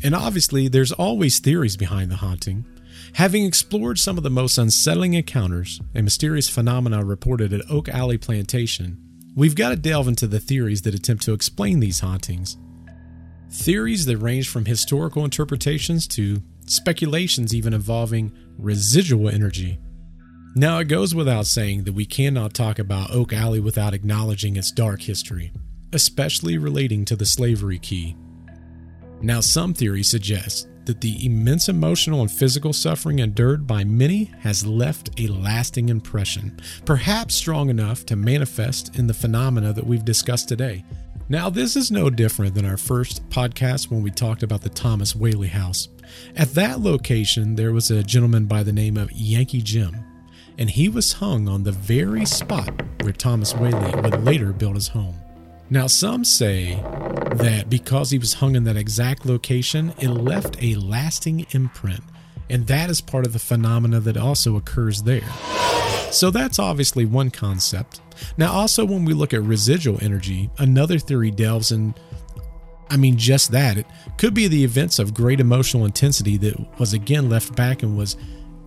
And 0.00 0.14
obviously, 0.14 0.68
there's 0.68 0.92
always 0.92 1.40
theories 1.40 1.76
behind 1.76 2.12
the 2.12 2.16
haunting. 2.16 2.66
Having 3.14 3.44
explored 3.44 3.98
some 3.98 4.16
of 4.16 4.22
the 4.22 4.30
most 4.30 4.56
unsettling 4.56 5.14
encounters 5.14 5.80
and 5.92 6.04
mysterious 6.04 6.48
phenomena 6.48 7.04
reported 7.04 7.52
at 7.52 7.68
Oak 7.68 7.88
Alley 7.88 8.16
Plantation, 8.16 8.96
we've 9.34 9.56
got 9.56 9.70
to 9.70 9.76
delve 9.76 10.06
into 10.06 10.28
the 10.28 10.38
theories 10.38 10.82
that 10.82 10.94
attempt 10.94 11.24
to 11.24 11.32
explain 11.32 11.80
these 11.80 11.98
hauntings. 11.98 12.56
Theories 13.50 14.06
that 14.06 14.18
range 14.18 14.48
from 14.48 14.64
historical 14.64 15.24
interpretations 15.24 16.06
to 16.08 16.42
speculations 16.66 17.54
even 17.54 17.72
involving 17.72 18.32
residual 18.58 19.28
energy. 19.28 19.78
Now, 20.56 20.78
it 20.78 20.84
goes 20.84 21.14
without 21.14 21.46
saying 21.46 21.84
that 21.84 21.94
we 21.94 22.06
cannot 22.06 22.54
talk 22.54 22.78
about 22.78 23.10
Oak 23.10 23.32
Alley 23.32 23.60
without 23.60 23.94
acknowledging 23.94 24.56
its 24.56 24.70
dark 24.70 25.02
history, 25.02 25.52
especially 25.92 26.58
relating 26.58 27.04
to 27.06 27.16
the 27.16 27.26
slavery 27.26 27.78
key. 27.78 28.16
Now, 29.20 29.40
some 29.40 29.74
theories 29.74 30.08
suggest 30.08 30.68
that 30.84 31.00
the 31.00 31.24
immense 31.24 31.68
emotional 31.68 32.20
and 32.20 32.30
physical 32.30 32.72
suffering 32.72 33.18
endured 33.18 33.66
by 33.66 33.84
many 33.84 34.24
has 34.40 34.66
left 34.66 35.18
a 35.18 35.26
lasting 35.28 35.88
impression, 35.88 36.60
perhaps 36.84 37.34
strong 37.34 37.70
enough 37.70 38.04
to 38.06 38.16
manifest 38.16 38.96
in 38.96 39.06
the 39.06 39.14
phenomena 39.14 39.72
that 39.72 39.86
we've 39.86 40.04
discussed 40.04 40.48
today. 40.48 40.84
Now, 41.34 41.50
this 41.50 41.74
is 41.74 41.90
no 41.90 42.10
different 42.10 42.54
than 42.54 42.64
our 42.64 42.76
first 42.76 43.28
podcast 43.28 43.90
when 43.90 44.04
we 44.04 44.12
talked 44.12 44.44
about 44.44 44.60
the 44.60 44.68
Thomas 44.68 45.16
Whaley 45.16 45.48
House. 45.48 45.88
At 46.36 46.54
that 46.54 46.78
location, 46.78 47.56
there 47.56 47.72
was 47.72 47.90
a 47.90 48.04
gentleman 48.04 48.46
by 48.46 48.62
the 48.62 48.72
name 48.72 48.96
of 48.96 49.10
Yankee 49.10 49.60
Jim, 49.60 49.96
and 50.58 50.70
he 50.70 50.88
was 50.88 51.14
hung 51.14 51.48
on 51.48 51.64
the 51.64 51.72
very 51.72 52.24
spot 52.24 52.72
where 53.00 53.12
Thomas 53.12 53.52
Whaley 53.52 54.00
would 54.00 54.22
later 54.22 54.52
build 54.52 54.76
his 54.76 54.86
home. 54.86 55.16
Now, 55.70 55.88
some 55.88 56.24
say 56.24 56.76
that 57.32 57.64
because 57.68 58.12
he 58.12 58.18
was 58.18 58.34
hung 58.34 58.54
in 58.54 58.62
that 58.62 58.76
exact 58.76 59.26
location, 59.26 59.92
it 59.98 60.10
left 60.10 60.62
a 60.62 60.76
lasting 60.76 61.46
imprint, 61.50 62.04
and 62.48 62.68
that 62.68 62.90
is 62.90 63.00
part 63.00 63.26
of 63.26 63.32
the 63.32 63.40
phenomena 63.40 63.98
that 63.98 64.16
also 64.16 64.54
occurs 64.54 65.02
there. 65.02 65.28
So, 66.10 66.30
that's 66.30 66.58
obviously 66.58 67.04
one 67.04 67.30
concept. 67.30 68.00
Now, 68.36 68.52
also, 68.52 68.84
when 68.84 69.04
we 69.04 69.14
look 69.14 69.34
at 69.34 69.42
residual 69.42 69.98
energy, 70.02 70.50
another 70.58 70.98
theory 70.98 71.30
delves 71.30 71.72
in. 71.72 71.94
I 72.90 72.96
mean, 72.96 73.16
just 73.16 73.50
that. 73.52 73.78
It 73.78 73.86
could 74.18 74.34
be 74.34 74.46
the 74.46 74.62
events 74.62 74.98
of 74.98 75.14
great 75.14 75.40
emotional 75.40 75.86
intensity 75.86 76.36
that 76.36 76.78
was 76.78 76.92
again 76.92 77.28
left 77.28 77.56
back 77.56 77.82
and 77.82 77.96
was 77.96 78.16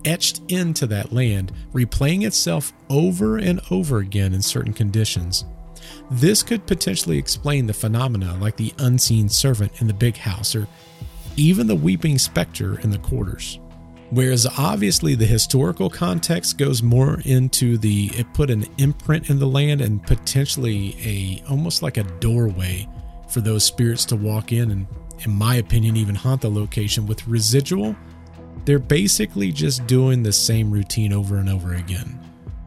etched 0.04 0.40
into 0.48 0.86
that 0.88 1.12
land, 1.12 1.52
replaying 1.72 2.26
itself 2.26 2.72
over 2.90 3.36
and 3.36 3.60
over 3.70 3.98
again 3.98 4.34
in 4.34 4.42
certain 4.42 4.72
conditions. 4.72 5.44
This 6.10 6.42
could 6.42 6.66
potentially 6.66 7.18
explain 7.18 7.66
the 7.66 7.74
phenomena 7.74 8.36
like 8.40 8.56
the 8.56 8.74
unseen 8.78 9.28
servant 9.28 9.80
in 9.80 9.86
the 9.86 9.94
big 9.94 10.16
house 10.16 10.54
or 10.54 10.66
even 11.36 11.66
the 11.66 11.74
weeping 11.74 12.18
specter 12.18 12.78
in 12.80 12.90
the 12.90 12.98
quarters. 12.98 13.60
Whereas 14.10 14.46
obviously 14.58 15.14
the 15.14 15.26
historical 15.26 15.90
context 15.90 16.56
goes 16.56 16.82
more 16.82 17.20
into 17.24 17.76
the 17.76 18.10
it 18.14 18.32
put 18.32 18.50
an 18.50 18.66
imprint 18.78 19.28
in 19.28 19.38
the 19.38 19.46
land 19.46 19.80
and 19.80 20.02
potentially 20.02 20.96
a 21.04 21.42
almost 21.50 21.82
like 21.82 21.98
a 21.98 22.04
doorway 22.04 22.88
for 23.28 23.40
those 23.42 23.64
spirits 23.64 24.06
to 24.06 24.16
walk 24.16 24.52
in 24.52 24.70
and 24.70 24.86
in 25.20 25.30
my 25.30 25.56
opinion 25.56 25.96
even 25.96 26.14
haunt 26.14 26.40
the 26.40 26.50
location 26.50 27.06
with 27.06 27.26
residual 27.28 27.94
they're 28.64 28.78
basically 28.78 29.50
just 29.52 29.86
doing 29.86 30.22
the 30.22 30.32
same 30.32 30.70
routine 30.70 31.12
over 31.12 31.38
and 31.38 31.48
over 31.48 31.74
again. 31.74 32.20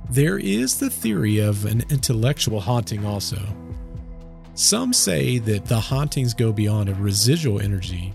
There 0.10 0.40
is 0.40 0.80
the 0.80 0.90
theory 0.90 1.40
of 1.40 1.66
an 1.66 1.84
intellectual 1.90 2.60
haunting 2.60 3.06
also. 3.06 3.40
Some 4.56 4.94
say 4.94 5.38
that 5.40 5.66
the 5.66 5.80
hauntings 5.80 6.34
go 6.34 6.52
beyond 6.52 6.90
a 6.90 6.96
residual 6.96 7.62
energy, 7.62 8.14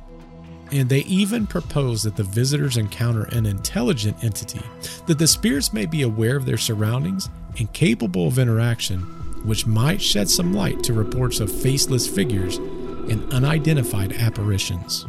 and 0.73 0.89
they 0.89 1.01
even 1.01 1.47
propose 1.47 2.03
that 2.03 2.17
the 2.17 2.25
visitors 2.25 2.77
encounter 2.77 3.25
an 3.33 3.47
intelligent 3.47 4.23
entity, 4.25 4.63
that 5.07 5.19
the 5.19 5.27
spirits 5.27 5.73
may 5.73 5.87
be 5.87 6.03
aware 6.03 6.37
of 6.37 6.47
their 6.47 6.59
surroundings 6.59 7.29
and 7.59 7.73
capable 7.73 8.27
of 8.27 8.39
interaction, 8.39 9.01
which 9.45 9.67
might 9.67 10.03
shed 10.03 10.29
some 10.29 10.53
light 10.53 10.83
to 10.83 10.93
reports 10.93 11.41
of 11.41 11.53
faceless 11.53 12.09
figures 12.09 12.57
and 12.57 13.33
unidentified 13.33 14.13
apparitions. 14.15 15.07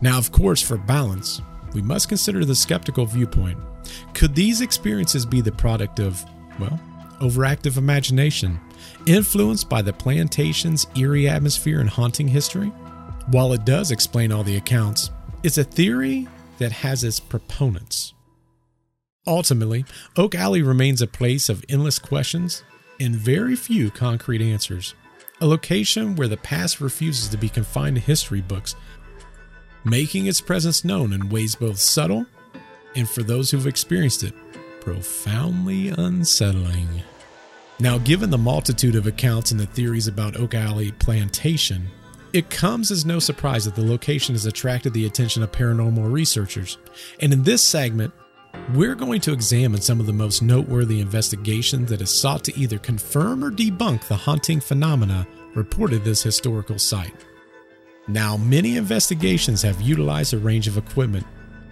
Now, 0.00 0.18
of 0.18 0.32
course, 0.32 0.62
for 0.62 0.76
balance, 0.76 1.42
we 1.74 1.82
must 1.82 2.08
consider 2.08 2.44
the 2.44 2.54
skeptical 2.54 3.04
viewpoint. 3.04 3.58
Could 4.14 4.34
these 4.34 4.60
experiences 4.60 5.26
be 5.26 5.40
the 5.40 5.52
product 5.52 5.98
of, 5.98 6.24
well, 6.58 6.80
overactive 7.20 7.76
imagination, 7.76 8.60
influenced 9.06 9.68
by 9.68 9.82
the 9.82 9.92
plantation's 9.92 10.86
eerie 10.96 11.28
atmosphere 11.28 11.80
and 11.80 11.90
haunting 11.90 12.28
history? 12.28 12.72
While 13.26 13.52
it 13.52 13.64
does 13.64 13.90
explain 13.90 14.32
all 14.32 14.42
the 14.42 14.56
accounts, 14.56 15.10
it's 15.42 15.58
a 15.58 15.64
theory 15.64 16.28
that 16.58 16.72
has 16.72 17.04
its 17.04 17.20
proponents. 17.20 18.14
Ultimately, 19.26 19.84
Oak 20.16 20.34
Alley 20.34 20.62
remains 20.62 21.00
a 21.00 21.06
place 21.06 21.48
of 21.48 21.64
endless 21.68 21.98
questions 21.98 22.62
and 23.00 23.16
very 23.16 23.56
few 23.56 23.90
concrete 23.90 24.42
answers. 24.42 24.94
A 25.40 25.46
location 25.46 26.14
where 26.14 26.28
the 26.28 26.36
past 26.36 26.80
refuses 26.80 27.28
to 27.30 27.36
be 27.36 27.48
confined 27.48 27.96
to 27.96 28.02
history 28.02 28.40
books 28.40 28.74
making 29.84 30.26
its 30.26 30.40
presence 30.40 30.84
known 30.84 31.12
in 31.12 31.28
ways 31.28 31.54
both 31.54 31.78
subtle 31.78 32.24
and, 32.96 33.08
for 33.08 33.22
those 33.22 33.50
who've 33.50 33.66
experienced 33.66 34.22
it, 34.22 34.34
profoundly 34.80 35.88
unsettling. 35.88 36.88
Now, 37.80 37.98
given 37.98 38.30
the 38.30 38.38
multitude 38.38 38.94
of 38.94 39.06
accounts 39.06 39.50
and 39.50 39.60
the 39.60 39.66
theories 39.66 40.08
about 40.08 40.36
Oak 40.36 40.54
Alley 40.54 40.92
Plantation, 40.92 41.88
it 42.34 42.50
comes 42.50 42.90
as 42.90 43.06
no 43.06 43.20
surprise 43.20 43.64
that 43.64 43.76
the 43.76 43.86
location 43.86 44.34
has 44.34 44.44
attracted 44.44 44.92
the 44.92 45.06
attention 45.06 45.44
of 45.44 45.52
paranormal 45.52 46.10
researchers. 46.10 46.78
And 47.20 47.32
in 47.32 47.44
this 47.44 47.62
segment, 47.62 48.12
we're 48.74 48.96
going 48.96 49.20
to 49.20 49.32
examine 49.32 49.80
some 49.80 50.00
of 50.00 50.06
the 50.06 50.12
most 50.12 50.42
noteworthy 50.42 50.98
investigations 50.98 51.88
that 51.90 52.00
have 52.00 52.08
sought 52.08 52.42
to 52.44 52.58
either 52.58 52.78
confirm 52.80 53.44
or 53.44 53.52
debunk 53.52 54.08
the 54.08 54.16
haunting 54.16 54.58
phenomena 54.58 55.28
reported 55.54 56.02
this 56.02 56.24
historical 56.24 56.76
site. 56.76 57.14
Now, 58.08 58.36
many 58.36 58.78
investigations 58.78 59.62
have 59.62 59.80
utilized 59.80 60.34
a 60.34 60.38
range 60.38 60.66
of 60.66 60.76
equipment, 60.76 61.24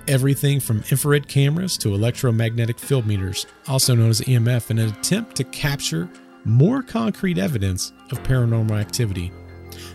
everything 0.07 0.61
from 0.61 0.85
infrared 0.93 1.27
cameras 1.27 1.77
to 1.79 1.93
electromagnetic 1.93 2.79
field 2.79 3.05
meters, 3.05 3.47
also 3.67 3.97
known 3.97 4.11
as 4.11 4.21
EMF, 4.21 4.71
in 4.71 4.79
an 4.79 4.91
attempt 4.91 5.35
to 5.37 5.45
capture 5.45 6.09
more 6.45 6.85
concrete 6.85 7.39
evidence 7.39 7.93
of 8.13 8.23
paranormal 8.23 8.81
activity. 8.81 9.33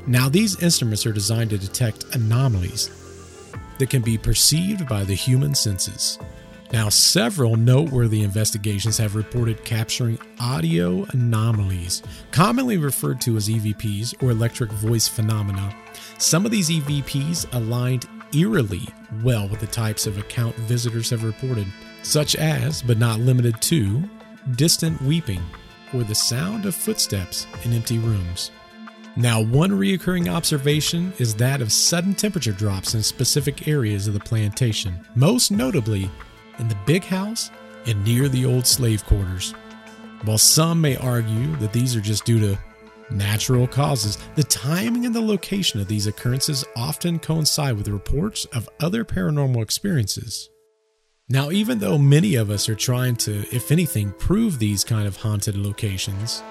Now, 0.05 0.29
these 0.29 0.61
instruments 0.61 1.05
are 1.05 1.11
designed 1.11 1.49
to 1.51 1.57
detect 1.57 2.15
anomalies 2.15 2.89
that 3.77 3.89
can 3.89 4.01
be 4.01 4.17
perceived 4.17 4.87
by 4.87 5.03
the 5.03 5.13
human 5.13 5.55
senses. 5.55 6.17
Now, 6.73 6.89
several 6.89 7.55
noteworthy 7.55 8.23
investigations 8.23 8.97
have 8.97 9.15
reported 9.15 9.63
capturing 9.63 10.19
audio 10.39 11.05
anomalies, 11.11 12.03
commonly 12.31 12.77
referred 12.77 13.21
to 13.21 13.37
as 13.37 13.47
EVPs 13.47 14.21
or 14.21 14.31
electric 14.31 14.71
voice 14.71 15.07
phenomena. 15.07 15.73
Some 16.17 16.45
of 16.45 16.51
these 16.51 16.69
EVPs 16.69 17.53
aligned 17.53 18.05
eerily 18.33 18.85
well 19.23 19.47
with 19.47 19.61
the 19.61 19.67
types 19.67 20.07
of 20.07 20.17
account 20.17 20.55
visitors 20.55 21.09
have 21.11 21.23
reported, 21.23 21.67
such 22.03 22.35
as, 22.35 22.81
but 22.81 22.97
not 22.97 23.19
limited 23.19 23.61
to, 23.61 24.03
distant 24.55 25.01
weeping 25.01 25.41
or 25.93 26.03
the 26.03 26.15
sound 26.15 26.65
of 26.65 26.75
footsteps 26.75 27.47
in 27.63 27.71
empty 27.71 27.97
rooms. 27.97 28.51
Now, 29.17 29.41
one 29.41 29.75
recurring 29.75 30.29
observation 30.29 31.11
is 31.17 31.33
that 31.35 31.59
of 31.59 31.71
sudden 31.71 32.13
temperature 32.13 32.51
drops 32.51 32.93
in 32.93 33.01
specific 33.01 33.67
areas 33.67 34.07
of 34.07 34.13
the 34.13 34.19
plantation, 34.19 35.03
most 35.15 35.49
notably 35.49 36.07
in 36.59 36.67
the 36.67 36.77
big 36.85 37.03
house 37.03 37.49
and 37.87 38.05
near 38.05 38.29
the 38.29 38.45
old 38.45 38.67
slave 38.67 39.03
quarters. 39.05 39.55
While 40.23 40.37
some 40.37 40.79
may 40.79 40.97
argue 40.97 41.55
that 41.55 41.73
these 41.73 41.95
are 41.95 42.01
just 42.01 42.25
due 42.25 42.39
to 42.41 42.59
natural 43.09 43.65
causes, 43.65 44.19
the 44.35 44.43
timing 44.43 45.07
and 45.07 45.15
the 45.15 45.21
location 45.21 45.81
of 45.81 45.87
these 45.87 46.05
occurrences 46.05 46.63
often 46.75 47.17
coincide 47.17 47.75
with 47.75 47.87
reports 47.87 48.45
of 48.45 48.69
other 48.79 49.03
paranormal 49.03 49.63
experiences. 49.63 50.47
Now, 51.27 51.49
even 51.49 51.79
though 51.79 51.97
many 51.97 52.35
of 52.35 52.51
us 52.51 52.69
are 52.69 52.75
trying 52.75 53.15
to, 53.17 53.47
if 53.51 53.71
anything, 53.71 54.11
prove 54.19 54.59
these 54.59 54.83
kind 54.83 55.07
of 55.07 55.17
haunted 55.17 55.57
locations, 55.57 56.43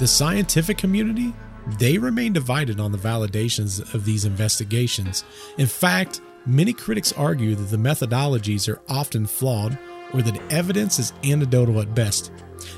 the 0.00 0.08
scientific 0.08 0.78
community, 0.78 1.32
they 1.78 1.98
remain 1.98 2.32
divided 2.32 2.80
on 2.80 2.92
the 2.92 2.98
validations 2.98 3.94
of 3.94 4.04
these 4.04 4.24
investigations. 4.24 5.24
In 5.58 5.66
fact, 5.66 6.20
many 6.46 6.72
critics 6.72 7.12
argue 7.12 7.54
that 7.54 7.70
the 7.70 7.76
methodologies 7.76 8.68
are 8.68 8.80
often 8.88 9.26
flawed 9.26 9.78
or 10.12 10.22
that 10.22 10.40
evidence 10.52 10.98
is 10.98 11.12
anecdotal 11.24 11.80
at 11.80 11.94
best. 11.94 12.32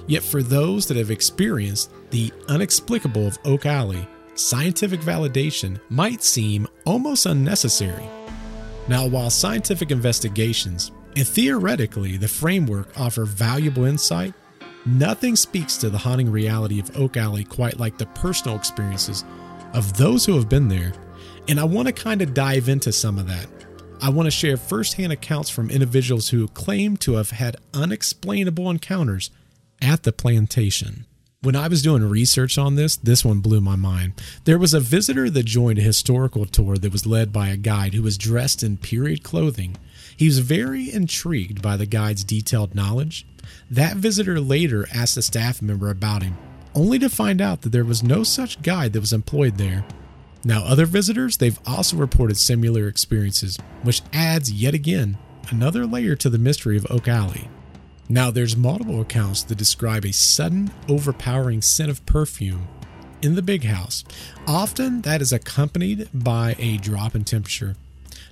Yet, 0.07 0.23
for 0.23 0.43
those 0.43 0.87
that 0.87 0.97
have 0.97 1.11
experienced 1.11 1.91
the 2.11 2.33
unexplicable 2.49 3.27
of 3.27 3.39
Oak 3.45 3.67
Alley, 3.67 4.07
scientific 4.35 5.01
validation 5.01 5.79
might 5.89 6.23
seem 6.23 6.67
almost 6.85 7.27
unnecessary. 7.27 8.09
Now, 8.89 9.07
while 9.07 9.31
scientific 9.31 9.91
investigations 9.91 10.93
and 11.17 11.27
theoretically 11.27 12.17
the 12.17 12.29
framework 12.29 12.99
offer 12.99 13.25
valuable 13.25 13.85
insight, 13.85 14.35
nothing 14.87 15.37
speaks 15.37 15.77
to 15.79 15.91
the 15.91 15.99
haunting 15.99 16.31
reality 16.31 16.81
of 16.81 16.97
Oak 16.97 17.17
Alley 17.17 17.45
quite 17.45 17.79
like 17.79 17.99
the 17.99 18.07
personal 18.07 18.57
experiences 18.57 19.25
of 19.73 19.97
those 19.97 20.25
who 20.25 20.35
have 20.35 20.49
been 20.49 20.69
there. 20.69 20.93
And 21.49 21.61
I 21.61 21.65
want 21.65 21.89
to 21.89 21.93
kind 21.93 22.23
of 22.23 22.35
dive 22.35 22.69
into 22.69 22.93
some 22.93 23.19
of 23.19 23.27
that. 23.27 23.47
I 24.01 24.09
want 24.11 24.27
to 24.27 24.31
share 24.31 24.57
firsthand 24.57 25.13
accounts 25.13 25.51
from 25.51 25.71
individuals 25.71 26.29
who 26.29 26.49
claim 26.49 26.97
to 26.99 27.15
have 27.15 27.31
had 27.31 27.57
unexplainable 27.73 28.71
encounters 28.71 29.31
at 29.81 30.03
the 30.03 30.13
plantation. 30.13 31.07
When 31.45 31.57
I 31.57 31.69
was 31.69 31.83
doing 31.83 32.03
research 32.09 32.57
on 32.57 32.77
this, 32.77 32.97
this 32.97 33.23
one 33.23 33.41
blew 33.41 33.61
my 33.61 33.77
mind. 33.77 34.15
There 34.45 34.59
was 34.59 34.73
a 34.73 34.81
visitor 34.81 35.29
that 35.29 35.43
joined 35.43 35.79
a 35.79 35.83
historical 35.83 36.47
tour 36.47 36.79
that 36.79 36.91
was 36.91 37.05
led 37.05 37.35
by 37.35 37.49
a 37.49 37.59
guide 37.59 37.93
who 37.93 38.03
was 38.03 38.17
dressed 38.17 38.63
in 38.63 38.79
period 38.79 39.23
clothing. 39.23 39.77
He 40.17 40.25
was 40.25 40.39
very 40.39 40.91
intrigued 40.91 41.61
by 41.61 41.77
the 41.77 41.85
guide's 41.85 42.25
detailed 42.25 42.75
knowledge. 42.75 43.27
That 43.71 43.99
visitor 43.99 44.41
later 44.41 44.89
asked 44.91 45.19
a 45.19 45.23
staff 45.23 45.61
member 45.61 45.91
about 45.91 46.23
him, 46.23 46.39
only 46.75 46.99
to 46.99 47.11
find 47.11 47.43
out 47.43 47.61
that 47.61 47.73
there 47.73 47.85
was 47.85 48.03
no 48.03 48.23
such 48.23 48.63
guide 48.63 48.95
that 48.95 49.01
was 49.01 49.13
employed 49.13 49.59
there. 49.59 49.85
Now, 50.45 50.65
other 50.65 50.87
visitors, 50.87 51.37
they've 51.37 51.61
also 51.67 51.99
reported 51.99 52.39
similar 52.39 52.89
experiences, 52.89 53.59
which 53.83 54.01
adds 54.15 54.51
yet 54.51 54.73
again 54.73 55.19
another 55.51 55.85
layer 55.85 56.17
to 56.17 56.31
the 56.31 56.39
mystery 56.39 56.79
of 56.79 56.87
Oak 56.89 57.07
Alley. 57.07 57.51
Now, 58.09 58.31
there's 58.31 58.57
multiple 58.57 59.01
accounts 59.01 59.43
that 59.45 59.57
describe 59.57 60.05
a 60.05 60.13
sudden, 60.13 60.71
overpowering 60.89 61.63
scent 61.63 61.91
of 61.91 62.05
perfume 62.05 62.69
in 63.23 63.35
the 63.35 63.43
big 63.43 63.65
house. 63.65 64.05
Often 64.47 65.03
that 65.03 65.23
is 65.23 65.33
accompanied 65.33 66.09
by 66.13 66.55
a 66.59 66.77
drop 66.77 67.15
in 67.15 67.25
temperature. 67.25 67.77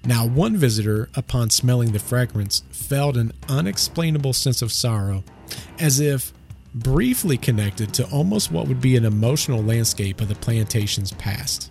Now, 0.04 0.26
one 0.26 0.56
visitor, 0.56 1.08
upon 1.14 1.50
smelling 1.50 1.92
the 1.92 1.98
fragrance, 1.98 2.64
felt 2.70 3.16
an 3.16 3.32
unexplainable 3.48 4.34
sense 4.34 4.60
of 4.60 4.72
sorrow, 4.72 5.24
as 5.78 6.00
if 6.00 6.32
briefly 6.74 7.36
connected 7.36 7.94
to 7.94 8.08
almost 8.10 8.50
what 8.50 8.66
would 8.66 8.80
be 8.80 8.96
an 8.96 9.04
emotional 9.04 9.62
landscape 9.62 10.20
of 10.20 10.28
the 10.28 10.34
plantation's 10.34 11.12
past. 11.12 11.70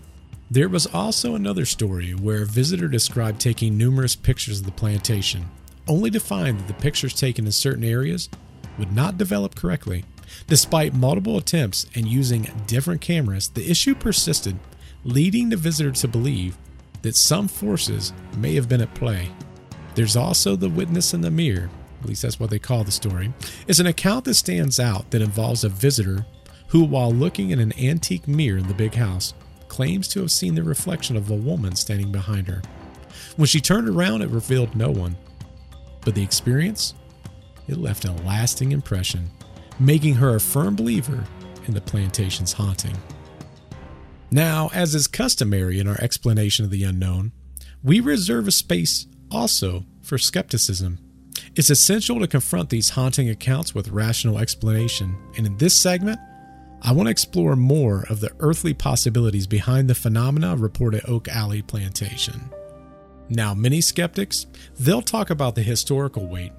There 0.49 0.69
was 0.69 0.87
also 0.87 1.35
another 1.35 1.65
story 1.65 2.11
where 2.11 2.43
a 2.43 2.47
visitor 2.47 2.87
described 2.87 3.39
taking 3.39 3.77
numerous 3.77 4.15
pictures 4.15 4.59
of 4.59 4.65
the 4.65 4.71
plantation, 4.71 5.45
only 5.87 6.09
to 6.11 6.19
find 6.19 6.59
that 6.59 6.67
the 6.67 6.73
pictures 6.73 7.13
taken 7.13 7.45
in 7.45 7.51
certain 7.51 7.83
areas 7.83 8.29
would 8.77 8.93
not 8.93 9.17
develop 9.17 9.55
correctly. 9.55 10.05
Despite 10.47 10.93
multiple 10.93 11.37
attempts 11.37 11.85
and 11.95 12.07
using 12.07 12.49
different 12.67 13.01
cameras, 13.01 13.49
the 13.49 13.69
issue 13.69 13.95
persisted, 13.95 14.57
leading 15.03 15.49
the 15.49 15.57
visitor 15.57 15.91
to 15.91 16.07
believe 16.07 16.57
that 17.01 17.15
some 17.15 17.47
forces 17.47 18.13
may 18.37 18.55
have 18.55 18.69
been 18.69 18.81
at 18.81 18.93
play. 18.93 19.29
There's 19.95 20.15
also 20.15 20.55
the 20.55 20.69
witness 20.69 21.13
in 21.13 21.21
the 21.21 21.31
mirror, 21.31 21.69
at 22.01 22.07
least 22.07 22.21
that's 22.21 22.39
what 22.39 22.49
they 22.49 22.59
call 22.59 22.83
the 22.83 22.91
story. 22.91 23.33
It's 23.67 23.79
an 23.79 23.87
account 23.87 24.25
that 24.25 24.35
stands 24.35 24.79
out 24.79 25.11
that 25.11 25.21
involves 25.21 25.63
a 25.63 25.69
visitor 25.69 26.25
who, 26.67 26.83
while 26.83 27.11
looking 27.11 27.49
in 27.49 27.59
an 27.59 27.73
antique 27.77 28.27
mirror 28.27 28.57
in 28.57 28.67
the 28.67 28.73
big 28.73 28.93
house, 28.93 29.33
claims 29.67 30.07
to 30.09 30.19
have 30.21 30.31
seen 30.31 30.55
the 30.55 30.63
reflection 30.63 31.17
of 31.17 31.29
a 31.29 31.35
woman 31.35 31.75
standing 31.75 32.11
behind 32.11 32.47
her. 32.47 32.61
When 33.35 33.47
she 33.47 33.59
turned 33.59 33.89
around, 33.89 34.21
it 34.21 34.29
revealed 34.29 34.75
no 34.75 34.89
one, 34.89 35.17
but 36.03 36.15
the 36.15 36.23
experience, 36.23 36.93
it 37.67 37.77
left 37.77 38.05
a 38.05 38.11
lasting 38.11 38.71
impression, 38.71 39.29
making 39.79 40.15
her 40.15 40.35
a 40.35 40.39
firm 40.39 40.75
believer 40.75 41.23
in 41.67 41.73
the 41.73 41.81
plantation's 41.81 42.53
haunting. 42.53 42.97
Now, 44.31 44.69
as 44.73 44.95
is 44.95 45.07
customary 45.07 45.79
in 45.79 45.87
our 45.87 45.99
explanation 45.99 46.65
of 46.65 46.71
the 46.71 46.83
unknown, 46.83 47.31
we 47.83 47.99
reserve 47.99 48.47
a 48.47 48.51
space 48.51 49.07
also 49.31 49.85
for 50.01 50.17
skepticism. 50.17 50.99
It's 51.55 51.69
essential 51.69 52.19
to 52.19 52.27
confront 52.27 52.69
these 52.69 52.91
haunting 52.91 53.29
accounts 53.29 53.75
with 53.75 53.89
rational 53.89 54.37
explanation, 54.37 55.17
and 55.37 55.45
in 55.45 55.57
this 55.57 55.75
segment, 55.75 56.19
I 56.81 56.93
want 56.93 57.07
to 57.07 57.11
explore 57.11 57.55
more 57.55 58.05
of 58.09 58.21
the 58.21 58.31
earthly 58.39 58.73
possibilities 58.73 59.47
behind 59.47 59.89
the 59.89 59.95
phenomena 59.95 60.55
reported 60.55 61.07
Oak 61.07 61.27
Alley 61.27 61.61
Plantation. 61.61 62.49
Now, 63.31 63.53
many 63.53 63.79
skeptics, 63.79 64.45
they'll 64.77 65.01
talk 65.01 65.29
about 65.29 65.55
the 65.55 65.61
historical 65.61 66.27
weight. 66.27 66.51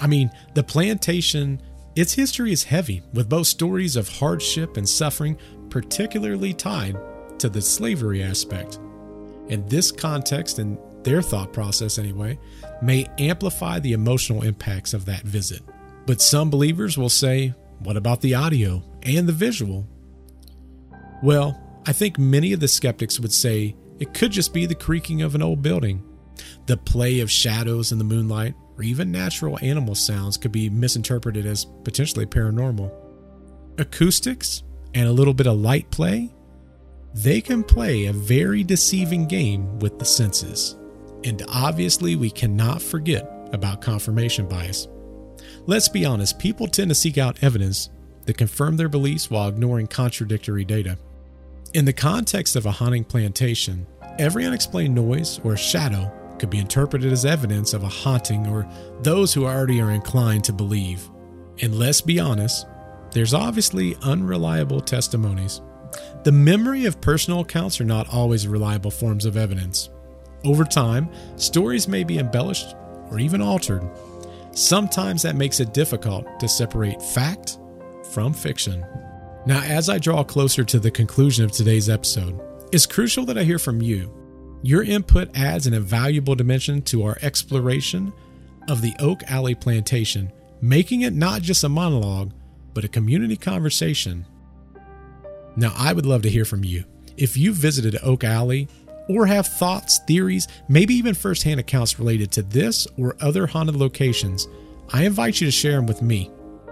I 0.00 0.06
mean, 0.06 0.30
the 0.54 0.62
plantation, 0.62 1.60
its 1.96 2.12
history 2.12 2.52
is 2.52 2.62
heavy, 2.62 3.02
with 3.12 3.28
both 3.28 3.48
stories 3.48 3.96
of 3.96 4.08
hardship 4.08 4.76
and 4.76 4.88
suffering, 4.88 5.36
particularly 5.70 6.54
tied 6.54 6.96
to 7.40 7.48
the 7.48 7.60
slavery 7.60 8.22
aspect. 8.22 8.78
In 9.48 9.66
this 9.66 9.90
context, 9.90 10.60
and 10.60 10.78
their 11.02 11.20
thought 11.20 11.52
process 11.52 11.98
anyway, 11.98 12.38
may 12.80 13.08
amplify 13.18 13.80
the 13.80 13.92
emotional 13.92 14.44
impacts 14.44 14.94
of 14.94 15.06
that 15.06 15.24
visit. 15.24 15.62
But 16.06 16.22
some 16.22 16.48
believers 16.48 16.96
will 16.96 17.08
say, 17.08 17.54
what 17.80 17.96
about 17.96 18.20
the 18.20 18.36
audio 18.36 18.84
and 19.02 19.28
the 19.28 19.32
visual? 19.32 19.84
Well, 21.24 21.60
I 21.86 21.92
think 21.92 22.20
many 22.20 22.52
of 22.52 22.60
the 22.60 22.68
skeptics 22.68 23.18
would 23.18 23.32
say 23.32 23.74
it 23.98 24.14
could 24.14 24.30
just 24.30 24.54
be 24.54 24.64
the 24.66 24.76
creaking 24.76 25.22
of 25.22 25.34
an 25.34 25.42
old 25.42 25.60
building 25.60 26.04
the 26.66 26.76
play 26.76 27.20
of 27.20 27.30
shadows 27.30 27.92
in 27.92 27.98
the 27.98 28.04
moonlight, 28.04 28.54
or 28.76 28.82
even 28.82 29.10
natural 29.10 29.58
animal 29.62 29.94
sounds 29.94 30.36
could 30.36 30.52
be 30.52 30.70
misinterpreted 30.70 31.46
as 31.46 31.66
potentially 31.84 32.26
paranormal. 32.26 32.92
Acoustics 33.78 34.62
and 34.94 35.08
a 35.08 35.12
little 35.12 35.34
bit 35.34 35.46
of 35.46 35.58
light 35.58 35.90
play, 35.90 36.30
they 37.14 37.40
can 37.40 37.64
play 37.64 38.06
a 38.06 38.12
very 38.12 38.62
deceiving 38.62 39.26
game 39.26 39.78
with 39.80 39.98
the 39.98 40.04
senses. 40.04 40.76
And 41.24 41.42
obviously, 41.48 42.16
we 42.16 42.30
cannot 42.30 42.80
forget 42.80 43.30
about 43.52 43.82
confirmation 43.82 44.48
bias. 44.48 44.88
Let's 45.66 45.88
be 45.88 46.04
honest, 46.04 46.38
people 46.38 46.66
tend 46.66 46.90
to 46.90 46.94
seek 46.94 47.18
out 47.18 47.42
evidence 47.42 47.90
that 48.26 48.38
confirm 48.38 48.76
their 48.76 48.88
beliefs 48.88 49.30
while 49.30 49.48
ignoring 49.48 49.86
contradictory 49.86 50.64
data. 50.64 50.98
In 51.74 51.84
the 51.84 51.92
context 51.92 52.56
of 52.56 52.66
a 52.66 52.70
haunting 52.70 53.04
plantation, 53.04 53.86
every 54.18 54.44
unexplained 54.44 54.94
noise 54.94 55.40
or 55.44 55.56
shadow 55.56 56.10
could 56.40 56.50
be 56.50 56.58
interpreted 56.58 57.12
as 57.12 57.24
evidence 57.24 57.74
of 57.74 57.84
a 57.84 57.88
haunting 57.88 58.46
or 58.46 58.66
those 59.02 59.32
who 59.32 59.44
already 59.44 59.80
are 59.80 59.90
inclined 59.90 60.42
to 60.44 60.52
believe. 60.52 61.08
And 61.60 61.78
let's 61.78 62.00
be 62.00 62.18
honest, 62.18 62.66
there's 63.12 63.34
obviously 63.34 63.94
unreliable 64.02 64.80
testimonies. 64.80 65.60
The 66.24 66.32
memory 66.32 66.86
of 66.86 67.00
personal 67.00 67.40
accounts 67.40 67.80
are 67.80 67.84
not 67.84 68.12
always 68.12 68.48
reliable 68.48 68.90
forms 68.90 69.26
of 69.26 69.36
evidence. 69.36 69.90
Over 70.42 70.64
time, 70.64 71.10
stories 71.36 71.86
may 71.86 72.04
be 72.04 72.18
embellished 72.18 72.74
or 73.10 73.18
even 73.18 73.42
altered. 73.42 73.86
Sometimes 74.52 75.22
that 75.22 75.36
makes 75.36 75.60
it 75.60 75.74
difficult 75.74 76.40
to 76.40 76.48
separate 76.48 77.02
fact 77.02 77.58
from 78.12 78.32
fiction. 78.32 78.84
Now, 79.44 79.60
as 79.62 79.88
I 79.90 79.98
draw 79.98 80.24
closer 80.24 80.64
to 80.64 80.78
the 80.78 80.90
conclusion 80.90 81.44
of 81.44 81.52
today's 81.52 81.90
episode, 81.90 82.40
it's 82.72 82.86
crucial 82.86 83.26
that 83.26 83.36
I 83.36 83.42
hear 83.42 83.58
from 83.58 83.82
you 83.82 84.19
your 84.62 84.82
input 84.82 85.36
adds 85.36 85.66
an 85.66 85.74
invaluable 85.74 86.34
dimension 86.34 86.82
to 86.82 87.04
our 87.04 87.18
exploration 87.22 88.12
of 88.68 88.82
the 88.82 88.94
Oak 88.98 89.22
Alley 89.28 89.54
Plantation, 89.54 90.32
making 90.60 91.02
it 91.02 91.12
not 91.12 91.42
just 91.42 91.64
a 91.64 91.68
monologue, 91.68 92.32
but 92.74 92.84
a 92.84 92.88
community 92.88 93.36
conversation. 93.36 94.26
Now, 95.56 95.72
I 95.76 95.92
would 95.92 96.06
love 96.06 96.22
to 96.22 96.30
hear 96.30 96.44
from 96.44 96.64
you. 96.64 96.84
If 97.16 97.36
you 97.36 97.52
visited 97.52 97.98
Oak 98.02 98.24
Alley 98.24 98.68
or 99.08 99.26
have 99.26 99.46
thoughts, 99.46 100.00
theories, 100.06 100.48
maybe 100.68 100.94
even 100.94 101.14
firsthand 101.14 101.60
accounts 101.60 101.98
related 101.98 102.30
to 102.32 102.42
this 102.42 102.86
or 102.96 103.16
other 103.20 103.46
haunted 103.46 103.76
locations, 103.76 104.48
I 104.92 105.04
invite 105.04 105.40
you 105.40 105.46
to 105.46 105.52
share 105.52 105.76
them 105.76 105.86
with 105.86 106.02
me. 106.02 106.30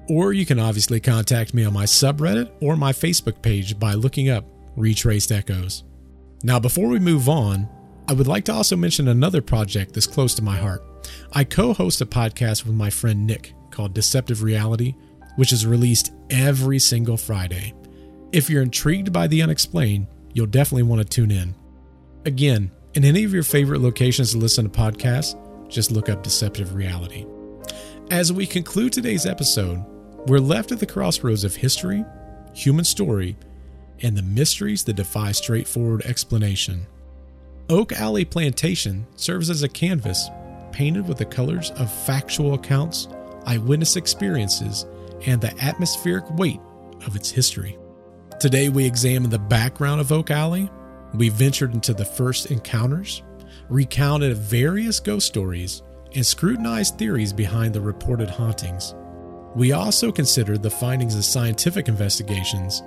Or 0.09 0.33
you 0.33 0.45
can 0.45 0.59
obviously 0.59 0.99
contact 0.99 1.53
me 1.53 1.63
on 1.63 1.73
my 1.73 1.85
subreddit 1.85 2.51
or 2.61 2.75
my 2.75 2.91
Facebook 2.91 3.43
page 3.43 3.79
by 3.79 3.93
looking 3.93 4.29
up 4.29 4.43
Retraced 4.75 5.31
Echoes. 5.31 5.83
Now, 6.43 6.59
before 6.59 6.87
we 6.87 6.99
move 6.99 7.29
on, 7.29 7.69
I 8.07 8.13
would 8.13 8.27
like 8.27 8.45
to 8.45 8.53
also 8.53 8.75
mention 8.75 9.07
another 9.07 9.41
project 9.41 9.93
that's 9.93 10.07
close 10.07 10.33
to 10.35 10.41
my 10.41 10.57
heart. 10.57 10.83
I 11.33 11.43
co 11.43 11.73
host 11.73 12.01
a 12.01 12.07
podcast 12.07 12.65
with 12.65 12.73
my 12.73 12.89
friend 12.89 13.27
Nick 13.27 13.53
called 13.69 13.93
Deceptive 13.93 14.41
Reality, 14.41 14.95
which 15.35 15.53
is 15.53 15.67
released 15.67 16.11
every 16.31 16.79
single 16.79 17.17
Friday. 17.17 17.75
If 18.31 18.49
you're 18.49 18.63
intrigued 18.63 19.13
by 19.13 19.27
the 19.27 19.43
unexplained, 19.43 20.07
you'll 20.33 20.47
definitely 20.47 20.83
want 20.83 21.03
to 21.03 21.07
tune 21.07 21.29
in. 21.29 21.53
Again, 22.25 22.71
in 22.95 23.05
any 23.05 23.23
of 23.25 23.33
your 23.33 23.43
favorite 23.43 23.81
locations 23.81 24.31
to 24.31 24.39
listen 24.39 24.67
to 24.67 24.79
podcasts, 24.79 25.35
just 25.69 25.91
look 25.91 26.09
up 26.09 26.23
Deceptive 26.23 26.73
Reality. 26.73 27.27
As 28.09 28.33
we 28.33 28.47
conclude 28.47 28.91
today's 28.91 29.27
episode, 29.27 29.85
we're 30.27 30.39
left 30.39 30.71
at 30.71 30.79
the 30.79 30.85
crossroads 30.85 31.43
of 31.43 31.55
history, 31.55 32.05
human 32.53 32.85
story, 32.85 33.35
and 34.01 34.17
the 34.17 34.21
mysteries 34.21 34.83
that 34.85 34.93
defy 34.93 35.31
straightforward 35.31 36.01
explanation. 36.05 36.85
Oak 37.69 37.93
Alley 37.93 38.25
Plantation 38.25 39.05
serves 39.15 39.49
as 39.49 39.63
a 39.63 39.69
canvas 39.69 40.29
painted 40.71 41.07
with 41.07 41.17
the 41.17 41.25
colors 41.25 41.71
of 41.71 41.91
factual 41.91 42.53
accounts, 42.53 43.07
eyewitness 43.45 43.95
experiences, 43.95 44.85
and 45.25 45.41
the 45.41 45.53
atmospheric 45.63 46.29
weight 46.31 46.59
of 47.05 47.15
its 47.15 47.29
history. 47.29 47.77
Today, 48.39 48.69
we 48.69 48.85
examine 48.85 49.29
the 49.29 49.39
background 49.39 49.99
of 49.99 50.11
Oak 50.11 50.31
Alley. 50.31 50.69
We 51.13 51.29
ventured 51.29 51.73
into 51.73 51.93
the 51.93 52.05
first 52.05 52.51
encounters, 52.51 53.21
recounted 53.67 54.37
various 54.37 54.99
ghost 54.99 55.27
stories, 55.27 55.83
and 56.15 56.25
scrutinized 56.25 56.97
theories 56.97 57.33
behind 57.33 57.73
the 57.73 57.81
reported 57.81 58.29
hauntings. 58.29 58.95
We 59.55 59.71
also 59.71 60.11
considered 60.11 60.61
the 60.61 60.69
findings 60.69 61.15
of 61.15 61.25
scientific 61.25 61.87
investigations 61.87 62.81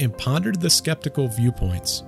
and 0.00 0.16
pondered 0.16 0.60
the 0.60 0.70
skeptical 0.70 1.28
viewpoints. 1.28 2.04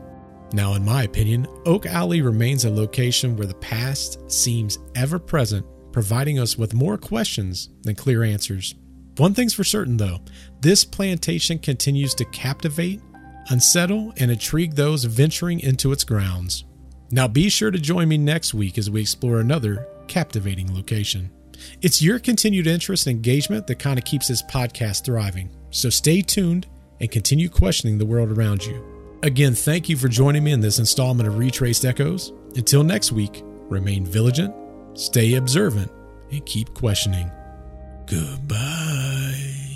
Now, 0.53 0.75
in 0.75 0.85
my 0.85 1.05
opinion, 1.05 1.47
Oak 1.65 1.87
Alley 1.87 2.21
remains 2.21 2.65
a 2.65 2.71
location 2.71 3.37
where 3.37 3.47
the 3.47 3.55
past 3.55 4.31
seems 4.31 4.79
ever 4.95 5.19
present, 5.19 5.65
providing 5.93 6.39
us 6.39 6.59
with 6.59 6.75
more 6.75 6.99
questions 6.99 7.71
than 7.83 7.95
clear 7.95 8.23
answers. 8.23 8.75
One 9.17 9.35
thing's 9.35 9.55
for 9.55 9.65
certain, 9.65 9.97
though 9.97 10.21
this 10.61 10.85
plantation 10.85 11.59
continues 11.59 12.15
to 12.17 12.25
captivate, 12.27 13.01
unsettle, 13.49 14.13
and 14.19 14.31
intrigue 14.31 14.75
those 14.75 15.05
venturing 15.05 15.61
into 15.61 15.93
its 15.93 16.05
grounds. 16.05 16.65
Now, 17.11 17.29
be 17.29 17.49
sure 17.49 17.71
to 17.71 17.79
join 17.79 18.09
me 18.09 18.17
next 18.19 18.55
week 18.55 18.79
as 18.79 18.91
we 18.91 19.03
explore 19.03 19.41
another 19.41 19.87
captivating 20.09 20.75
location. 20.75 21.31
It's 21.81 22.03
your 22.03 22.19
continued 22.19 22.67
interest 22.67 23.07
and 23.07 23.17
engagement 23.17 23.67
that 23.67 23.79
kind 23.79 23.99
of 23.99 24.05
keeps 24.05 24.29
this 24.29 24.43
podcast 24.43 25.05
thriving. 25.05 25.51
So 25.71 25.91
stay 25.91 26.23
tuned 26.23 26.67
and 27.01 27.11
continue 27.11 27.49
questioning 27.49 27.99
the 27.99 28.07
world 28.07 28.31
around 28.31 28.65
you. 28.65 29.19
Again, 29.23 29.55
thank 29.55 29.89
you 29.89 29.97
for 29.97 30.09
joining 30.09 30.45
me 30.45 30.53
in 30.53 30.61
this 30.61 30.79
installment 30.79 31.29
of 31.29 31.39
Retraced 31.39 31.85
Echoes. 31.85 32.33
Until 32.57 32.83
next 32.85 33.13
week, 33.13 33.43
remain 33.69 34.05
vigilant, 34.05 34.55
stay 34.99 35.35
observant, 35.35 35.91
and 36.31 36.45
keep 36.45 36.75
questioning. 36.75 37.31
Goodbye. 38.07 39.72